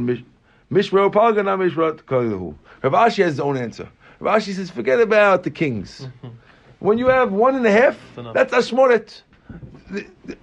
[0.71, 2.55] mish- mishmarot palgana mishmarot kalihu.
[2.83, 3.89] Rav has his own answer.
[4.21, 6.09] Rav Ashi says, forget about the kings.
[6.81, 7.99] when you have one and a half,
[8.35, 9.23] that's ashmoret.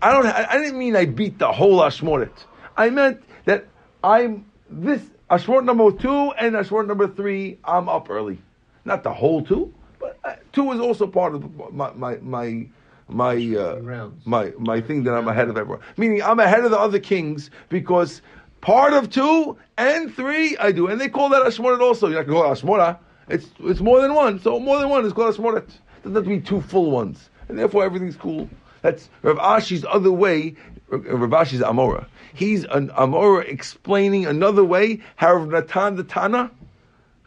[0.02, 0.26] I don't.
[0.26, 2.32] I I didn't mean I beat the whole ashmoret.
[2.78, 3.68] I meant that
[4.04, 7.60] I'm this ashmoret number two and ashmoret number three.
[7.64, 8.40] I'm up early,
[8.86, 12.68] not the whole two, but uh, two is also part of my my my
[13.08, 15.82] my uh, my my thing that I'm ahead of everyone.
[15.98, 18.22] Meaning I'm ahead of the other kings because
[18.66, 22.08] part of two and three I do, and they call that ashmoret also.
[22.08, 22.98] You're not going to call it ashmora.
[23.30, 24.40] It's it's more than one.
[24.42, 25.70] So more than one is called ashmoret.
[26.04, 28.50] Doesn't have to be two full ones, and therefore everything's cool.
[28.82, 30.56] That's Rav Ashi's other way.
[30.90, 32.08] Rav Ashi's Amora.
[32.34, 36.52] He's an Amora explaining another way how Rav Natan the Tana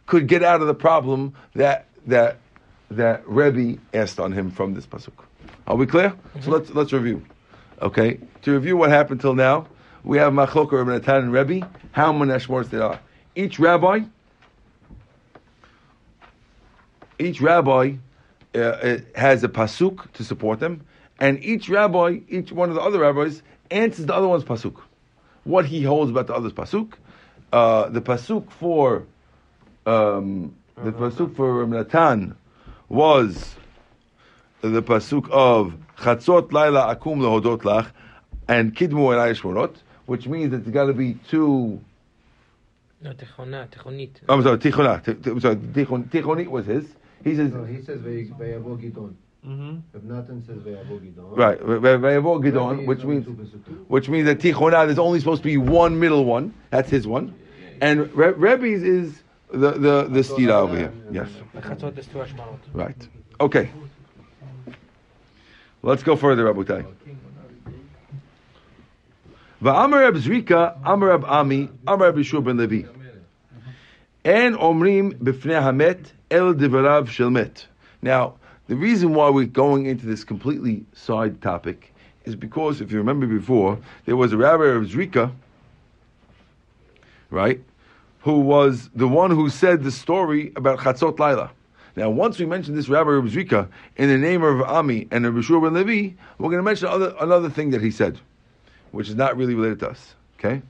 [0.05, 2.37] could get out of the problem that that
[2.91, 5.13] that Rebbe asked on him from this pasuk.
[5.67, 6.09] Are we clear?
[6.09, 6.51] So mm-hmm.
[6.51, 7.25] let's let's review.
[7.81, 9.67] Okay, to review what happened till now,
[10.03, 11.69] we have Machloka Rebbe Natan and Rebbe.
[11.91, 12.99] How many Ashmores there are?
[13.35, 14.01] Each rabbi,
[17.17, 17.93] each rabbi
[18.55, 20.85] uh, uh, has a pasuk to support them,
[21.19, 23.41] and each rabbi, each one of the other rabbis,
[23.71, 24.81] answers the other one's pasuk.
[25.43, 26.93] What he holds about the other's pasuk.
[27.51, 29.05] Uh, the pasuk for
[29.85, 32.35] um, the pasuk for Natan
[32.87, 33.55] was
[34.61, 37.91] the pasuk of Chatzot Laila Akum Lehodot Lach
[38.47, 39.75] and Kidmu and Ayishmorot,
[40.09, 41.79] which means that it's got to be two.
[43.01, 44.09] No, Tichona, Tichonit.
[44.27, 45.27] I'm sorry, Tichonah.
[45.27, 46.85] I'm sorry, Tichon, Tichonit was his.
[47.23, 49.13] He says No, he says "Vay- Vayavo Gidon.
[49.45, 49.77] Mm-hmm.
[49.93, 51.59] If Nathan says Vayavo right.
[51.59, 53.25] Vayavo Rebbe Gidon, which means
[53.87, 56.53] which means that Tichonah there's only supposed to be one middle one.
[56.71, 57.33] That's his one,
[57.81, 60.93] and Re- Rebbe's is the the the stira over here.
[61.11, 61.29] Yes.
[61.55, 62.59] Chatzot is two Ashmarot.
[62.73, 63.07] Right.
[63.39, 63.69] Okay.
[65.81, 66.85] Let's go further, Rabotai.
[69.61, 72.87] Va'amar Zrika, Amar Ami, Amar Yeshua ben Levi.
[74.23, 77.67] En omrim b'fnei hamet el divarav shel met.
[78.01, 78.35] Now,
[78.67, 81.93] the reason why we're going into this completely side topic
[82.23, 85.29] is because, if you remember before, there was a rabbi of Zrika,
[87.29, 87.61] right,
[88.21, 91.51] who was the one who said the story about Chatzot Laila.
[91.97, 95.41] Now, once we mention this Rabbi Reb Zrika in the name of Ami and Rabbi
[95.41, 98.19] Shua ben Levi, we're going to mention other, another thing that he said,
[98.91, 100.15] which is not really related to us.
[100.39, 100.61] Okay?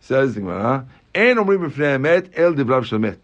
[0.00, 3.14] Says the Gemara, "En omrim b'fnei el shel.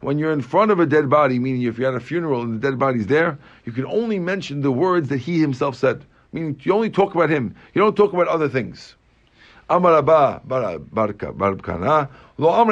[0.00, 2.54] When you're in front of a dead body, meaning if you're at a funeral and
[2.54, 6.04] the dead body's there, you can only mention the words that he himself said.
[6.32, 7.54] Meaning, you only talk about him.
[7.74, 8.94] You don't talk about other things.
[9.70, 9.94] Lo amar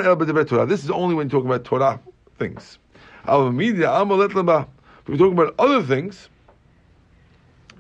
[0.05, 0.67] el Torah.
[0.67, 2.01] This is only when you talk about Torah
[2.39, 2.79] things.
[3.29, 3.59] If
[5.09, 6.29] you're talking about other things,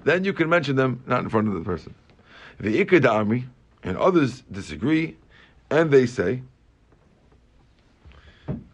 [0.04, 1.94] then you can mention them not in front of the person.
[2.58, 3.44] The Ikad Amri
[3.82, 5.16] and others disagree,
[5.70, 6.42] and they say.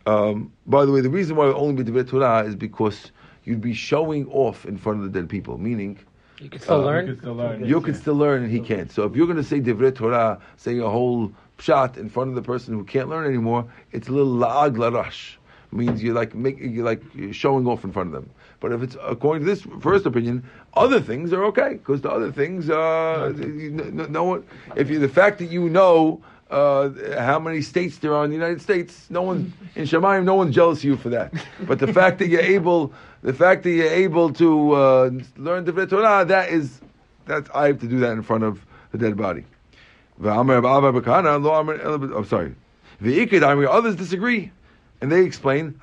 [0.07, 3.12] Um, by the way, the reason why it only be Divrei Torah is because
[3.45, 5.59] you'd be showing off in front of the dead people.
[5.59, 5.99] Meaning,
[6.41, 7.07] You can still Uh, learn.
[7.07, 7.64] You can still learn.
[7.64, 8.91] You can still learn and he can't.
[8.91, 12.35] So if you're going to say divrei Torah, saying a whole shot in front of
[12.35, 15.37] the person who can't learn anymore, it's a little la'ag larash.
[15.70, 18.28] Means you're like make, you're like showing off in front of them.
[18.61, 20.43] But if it's according to this first opinion,
[20.75, 24.45] other things are okay because the other things, uh, no, no one.
[24.77, 28.37] If you the fact that you know uh, how many states there are in the
[28.37, 31.33] United States, no one in Shemayim, no one's jealous of you for that.
[31.66, 32.93] But the fact that you're able,
[33.23, 36.81] the fact that you're able to uh, learn the Torah, that is,
[37.27, 39.45] that's I have to do that in front of the dead body.
[40.20, 42.55] V'amar Abba Bar Kahana, lo amar ela b'd- I'm sorry.
[43.05, 44.53] Others disagree.
[45.01, 45.75] And they explain,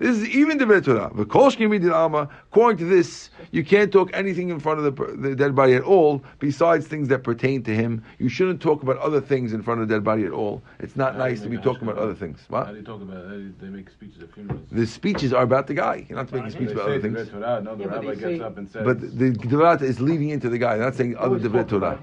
[0.00, 0.28] Amar Abba Bar Kahana, lo amar ela afilu b'divrei Torah.
[0.28, 1.10] This is even divrei Torah.
[1.10, 2.28] V'kol shkimi did Alma.
[2.52, 5.82] According to this, you can't talk anything in front of the, the dead body at
[5.82, 8.02] all, besides things that pertain to him.
[8.18, 10.62] You shouldn't talk about other things in front of the dead body at all.
[10.78, 12.02] It's not How nice to be make a talking about hashkafa?
[12.02, 12.38] other things.
[12.50, 12.70] How What?
[12.70, 13.24] do you talk about?
[13.24, 14.60] How do they make speeches at funerals.
[14.70, 16.06] The speeches are about the guy.
[16.08, 17.28] You're not making They speeches about other things.
[17.28, 17.60] Torah.
[17.62, 18.84] No, the Yeah, but rabbi gets say- up and says.
[18.84, 20.76] But the Devarat is leading into the guy.
[20.76, 21.98] They're not saying other Always Devarat talk Torah.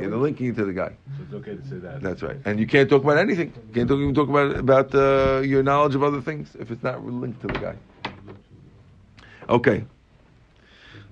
[0.00, 0.92] You're linking to the guy.
[1.16, 2.02] So it's okay to say that.
[2.02, 2.36] That's right.
[2.44, 3.52] And you can't talk about anything.
[3.68, 6.82] You can't talk, even talk about about uh, your knowledge of other things if it's
[6.82, 7.76] not linked to the guy.
[9.48, 9.84] Okay.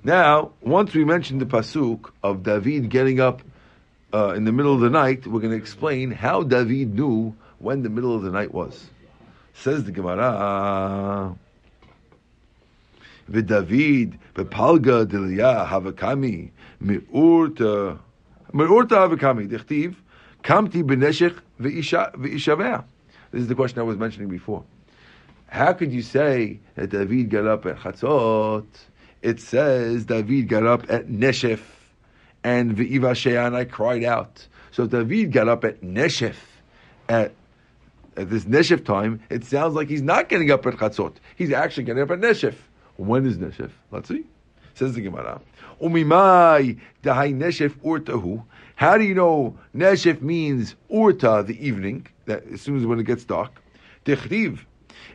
[0.05, 3.43] Now, once we mentioned the pasuk of David getting up
[4.15, 7.83] uh, in the middle of the night, we're going to explain how David knew when
[7.83, 8.89] the middle of the night was.
[9.55, 11.37] Says the Gemara.
[13.31, 17.99] V'David bepalga delia havakami mi'urta
[23.31, 24.65] this is the question I was mentioning before.
[25.49, 28.67] How could you say that David got up at Chatzot?
[29.23, 31.61] It says David got up at Neshef,
[32.45, 34.47] and v'iva she'an, I cried out.
[34.71, 36.37] So David got up at Neshef,
[37.09, 37.33] at
[38.17, 41.15] at this Neshef time, it sounds like he's not getting up at Chatzot.
[41.37, 42.55] He's actually getting up at Neshef.
[42.97, 43.71] When is Neshef?
[43.93, 44.25] Let's see.
[44.75, 45.41] Says the Gemara.
[45.81, 48.45] Umimai dahai Neshef urtahu.
[48.77, 53.05] How do you know Neshef means urta, the evening, that as soon as when it
[53.05, 53.63] gets dark?
[54.05, 54.61] Techriv.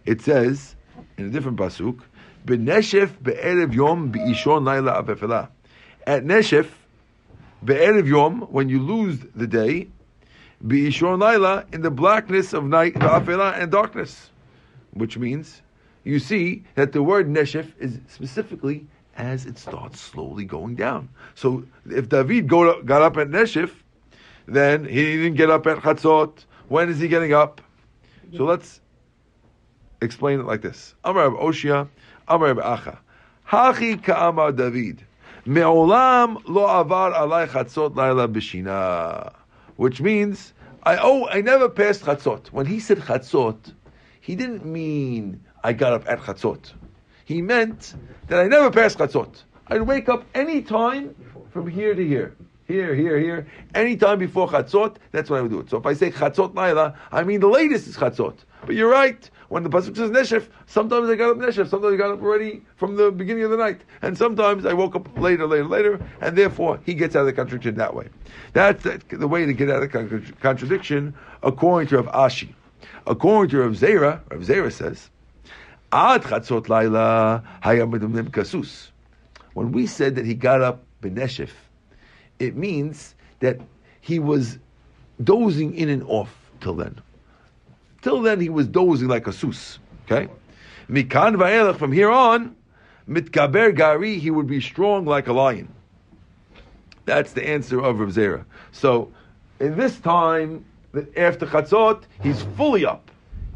[0.06, 0.76] It says,
[1.18, 2.02] in a different pasuk,
[2.46, 5.50] B'neshef be'erev yom be'ishon laila avefela.
[6.06, 6.68] At Neshef,
[7.64, 9.88] be'erev yom, when you lose the day,
[10.66, 14.30] Be'ishor Laila, in the blackness of night, Va'afela, and darkness.
[14.92, 15.62] Which means,
[16.06, 18.88] you see that the word Neshef is specifically
[19.18, 21.10] as it starts slowly going down.
[21.36, 23.72] So if David go, got up at Neshef,
[24.48, 26.46] then he didn't get up at Chatzot.
[26.68, 27.62] When is he getting up?
[28.36, 28.82] So let's
[30.02, 30.96] explain it like this.
[31.04, 31.88] Amar Reb Oshia,
[32.28, 32.98] Amar Reb Acha.
[33.48, 35.06] Hachi ka'amar David.
[35.46, 39.34] Me'olam lo avar alai chatzot laila b'shina.
[39.76, 40.54] Which means,
[40.84, 42.48] I oh, I never passed chatzot.
[42.48, 43.74] When he said chatzot,
[44.22, 46.72] he didn't mean I got up at chatzot.
[47.26, 47.94] He meant
[48.28, 49.44] that I never pass chatzot.
[49.68, 51.16] I'd wake up any time
[51.52, 52.36] from here to here.
[52.66, 53.48] Here, here, here.
[53.76, 55.70] Any time before chatzot, that's when I would do it.
[55.70, 58.36] So if I say chatzot laila, I mean the latest is chatzot.
[58.66, 59.30] But you're right.
[59.50, 62.64] When the pasuk says neshef, sometimes I got up neshef, sometimes I got up already
[62.76, 66.36] from the beginning of the night, and sometimes I woke up later, later, later, and
[66.36, 68.08] therefore he gets out of the contradiction that way.
[68.54, 71.14] That's the- the way to get out of the contradiction,
[71.44, 72.50] according to Rav Ashi.
[73.06, 75.10] According to Rav Zera, Rav Zera says,
[75.94, 78.90] Ad chatzot laila hayam medumnim kasus.
[79.54, 81.52] When we said that he got up beneshef,
[82.40, 83.60] it means that
[84.02, 84.58] he was
[85.24, 87.00] dozing in and off till then.
[88.02, 89.78] Till then, he was dozing like a sus.
[90.06, 90.30] Okay?
[90.90, 92.56] Mikan va'elech, from here on,
[93.08, 95.72] mitkaber gari, he would be strong like a lion.
[97.06, 98.46] That's the answer of Rav Zera.
[98.72, 99.12] So,
[99.60, 100.66] in this time,
[101.16, 103.12] after Chatzot, he's fully up.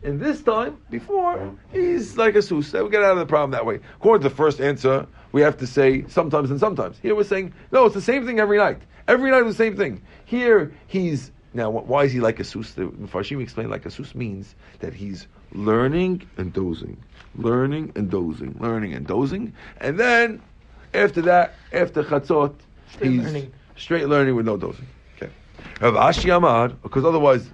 [0.08, 2.72] In this time, before, he's like a sus.
[2.72, 3.82] We get out of the problem that way.
[3.98, 6.98] According to the first answer, we have to say sometimes and sometimes.
[7.00, 8.82] Here we're saying, no, it's the same thing every night.
[9.10, 10.02] Every night is the same thing.
[10.24, 12.72] Here, he's, now, why is he like a sus?
[12.72, 17.04] The Farshim explained like a sus means that he's learning and dozing,
[17.36, 19.52] learning and dozing, learning and dozing.
[19.82, 20.42] And then,
[20.94, 22.56] after that, after Chatzot,
[22.94, 23.54] Straight he's learning.
[23.76, 24.88] straight learning with no dozing.
[25.18, 25.34] Okay.
[25.82, 27.50] Rav Ashi Amar, because otherwise,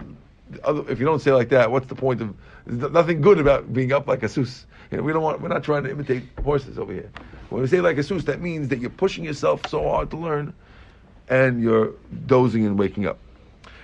[0.64, 2.34] other- if you don't say like that, what's the point of?
[2.66, 4.66] There's nothing good about being up like a sus.
[4.92, 5.42] You know, we don't want.
[5.42, 7.10] We're not trying to imitate horses over here.
[7.50, 10.18] When we say like a sus, that means that you're pushing yourself so hard to
[10.18, 10.54] learn,
[11.30, 11.94] and you're
[12.26, 13.20] dozing and waking up.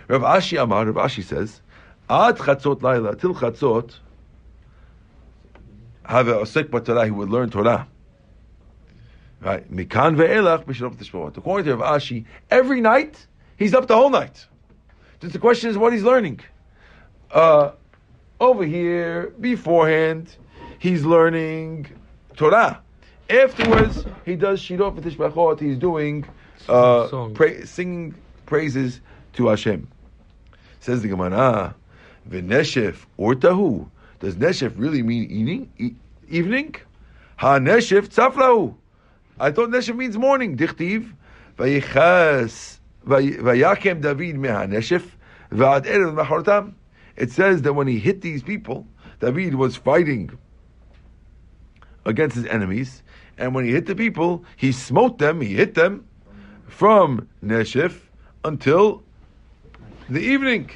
[0.07, 1.61] Rav Ashi Amar, Rav Ashi says,
[2.09, 3.95] Ad chatzot laila till chatzot.
[6.03, 7.05] Have a osek b'torah.
[7.05, 7.87] He would learn Torah.
[9.41, 9.71] Right.
[9.71, 11.37] Mikan ve'elach b'shirov tishmorot.
[11.37, 14.47] According to Rav Ashi, every night he's up the whole night.
[15.19, 16.39] Just the question is what he's learning.
[17.31, 17.71] Uh,
[18.39, 20.35] over here, beforehand,
[20.79, 21.87] he's learning
[22.35, 22.81] Torah.
[23.29, 25.59] Afterwards, he does Shirot v'Tishbachot.
[25.59, 26.25] He's doing
[26.67, 28.15] uh, pra- singing
[28.45, 29.01] praises
[29.33, 29.87] to Hashem.
[30.79, 31.75] Says the Gemara,
[32.29, 33.87] "V'neshef ortahu."
[34.19, 35.71] Does neshef really mean evening?
[35.77, 35.95] E-
[36.29, 36.75] evening?
[37.37, 38.75] Ha neshef tzaflahu.
[39.39, 40.57] I thought neshef means morning.
[40.57, 41.11] Dichtiv
[41.57, 45.03] vayichas vay- vayakem David meha neshef
[45.51, 46.73] v'ad erev machoratam.
[47.19, 48.87] It says that when he hit these people,
[49.19, 50.31] David was fighting
[52.05, 53.03] against his enemies,
[53.37, 55.41] and when he hit the people, he smote them.
[55.41, 56.07] He hit them
[56.67, 57.99] from neshef
[58.45, 59.03] until
[60.09, 60.71] the evening,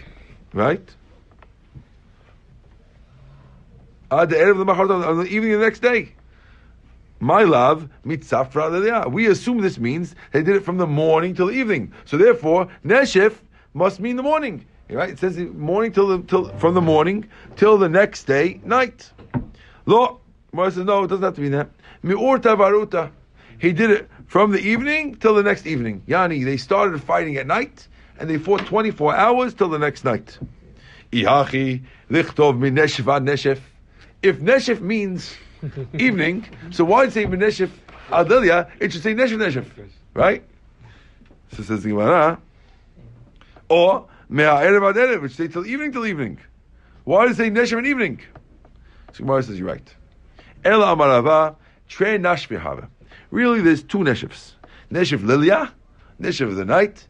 [0.54, 0.86] right?
[4.12, 6.14] Ad erev l'machoratam, on the evening of the next day.
[7.22, 9.10] My love, mitzafra.
[9.10, 11.94] We assume this means they did it from the morning till the evening.
[12.04, 13.36] So therefore, neshef
[13.74, 14.66] must mean the morning.
[14.89, 15.09] Right?
[15.09, 19.11] It says morning till the till from the morning till the next day night.
[19.86, 20.19] Lo,
[20.51, 21.69] Gemara says no, it doesn't have to be that.
[22.03, 23.11] Mi'urta varuta.
[23.59, 26.03] He did it from the evening till the next evening.
[26.07, 27.88] Yani, they started fighting at night
[28.19, 30.38] and they fought 24 hours till the next night.
[31.11, 33.59] Ihachi lichtov min neshef.
[34.21, 35.36] If neshef means
[35.93, 37.69] evening, so why say min neshef
[38.11, 38.31] ad?
[38.79, 39.65] It should say neshef neshef,
[40.13, 40.43] right?
[41.55, 42.39] So says the Gemara.
[43.69, 46.39] Or me'a'erev ad erev, which say till evening till evening.
[47.03, 48.19] Why does it say neshef in evening?
[49.11, 49.95] So Gemara says you're right.
[50.65, 51.55] Ela amar Rava
[51.88, 52.88] tre nashvihava.
[53.29, 54.53] Really, there's two neshefs.
[54.91, 55.71] Neshef lilia,
[56.19, 57.07] neshef of the night,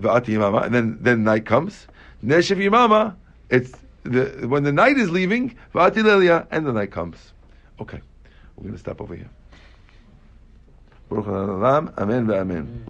[0.00, 1.86] va'ati yimama, and then then night comes.
[2.24, 3.14] Neshef yimama,
[3.50, 3.72] it's
[4.02, 7.32] the when the night is leaving, va'ati lilia, and the night comes.
[7.80, 8.00] Okay,
[8.56, 9.30] we're going to stop over here.
[11.08, 11.28] Baruch.
[11.98, 12.82] Amen ve'amen.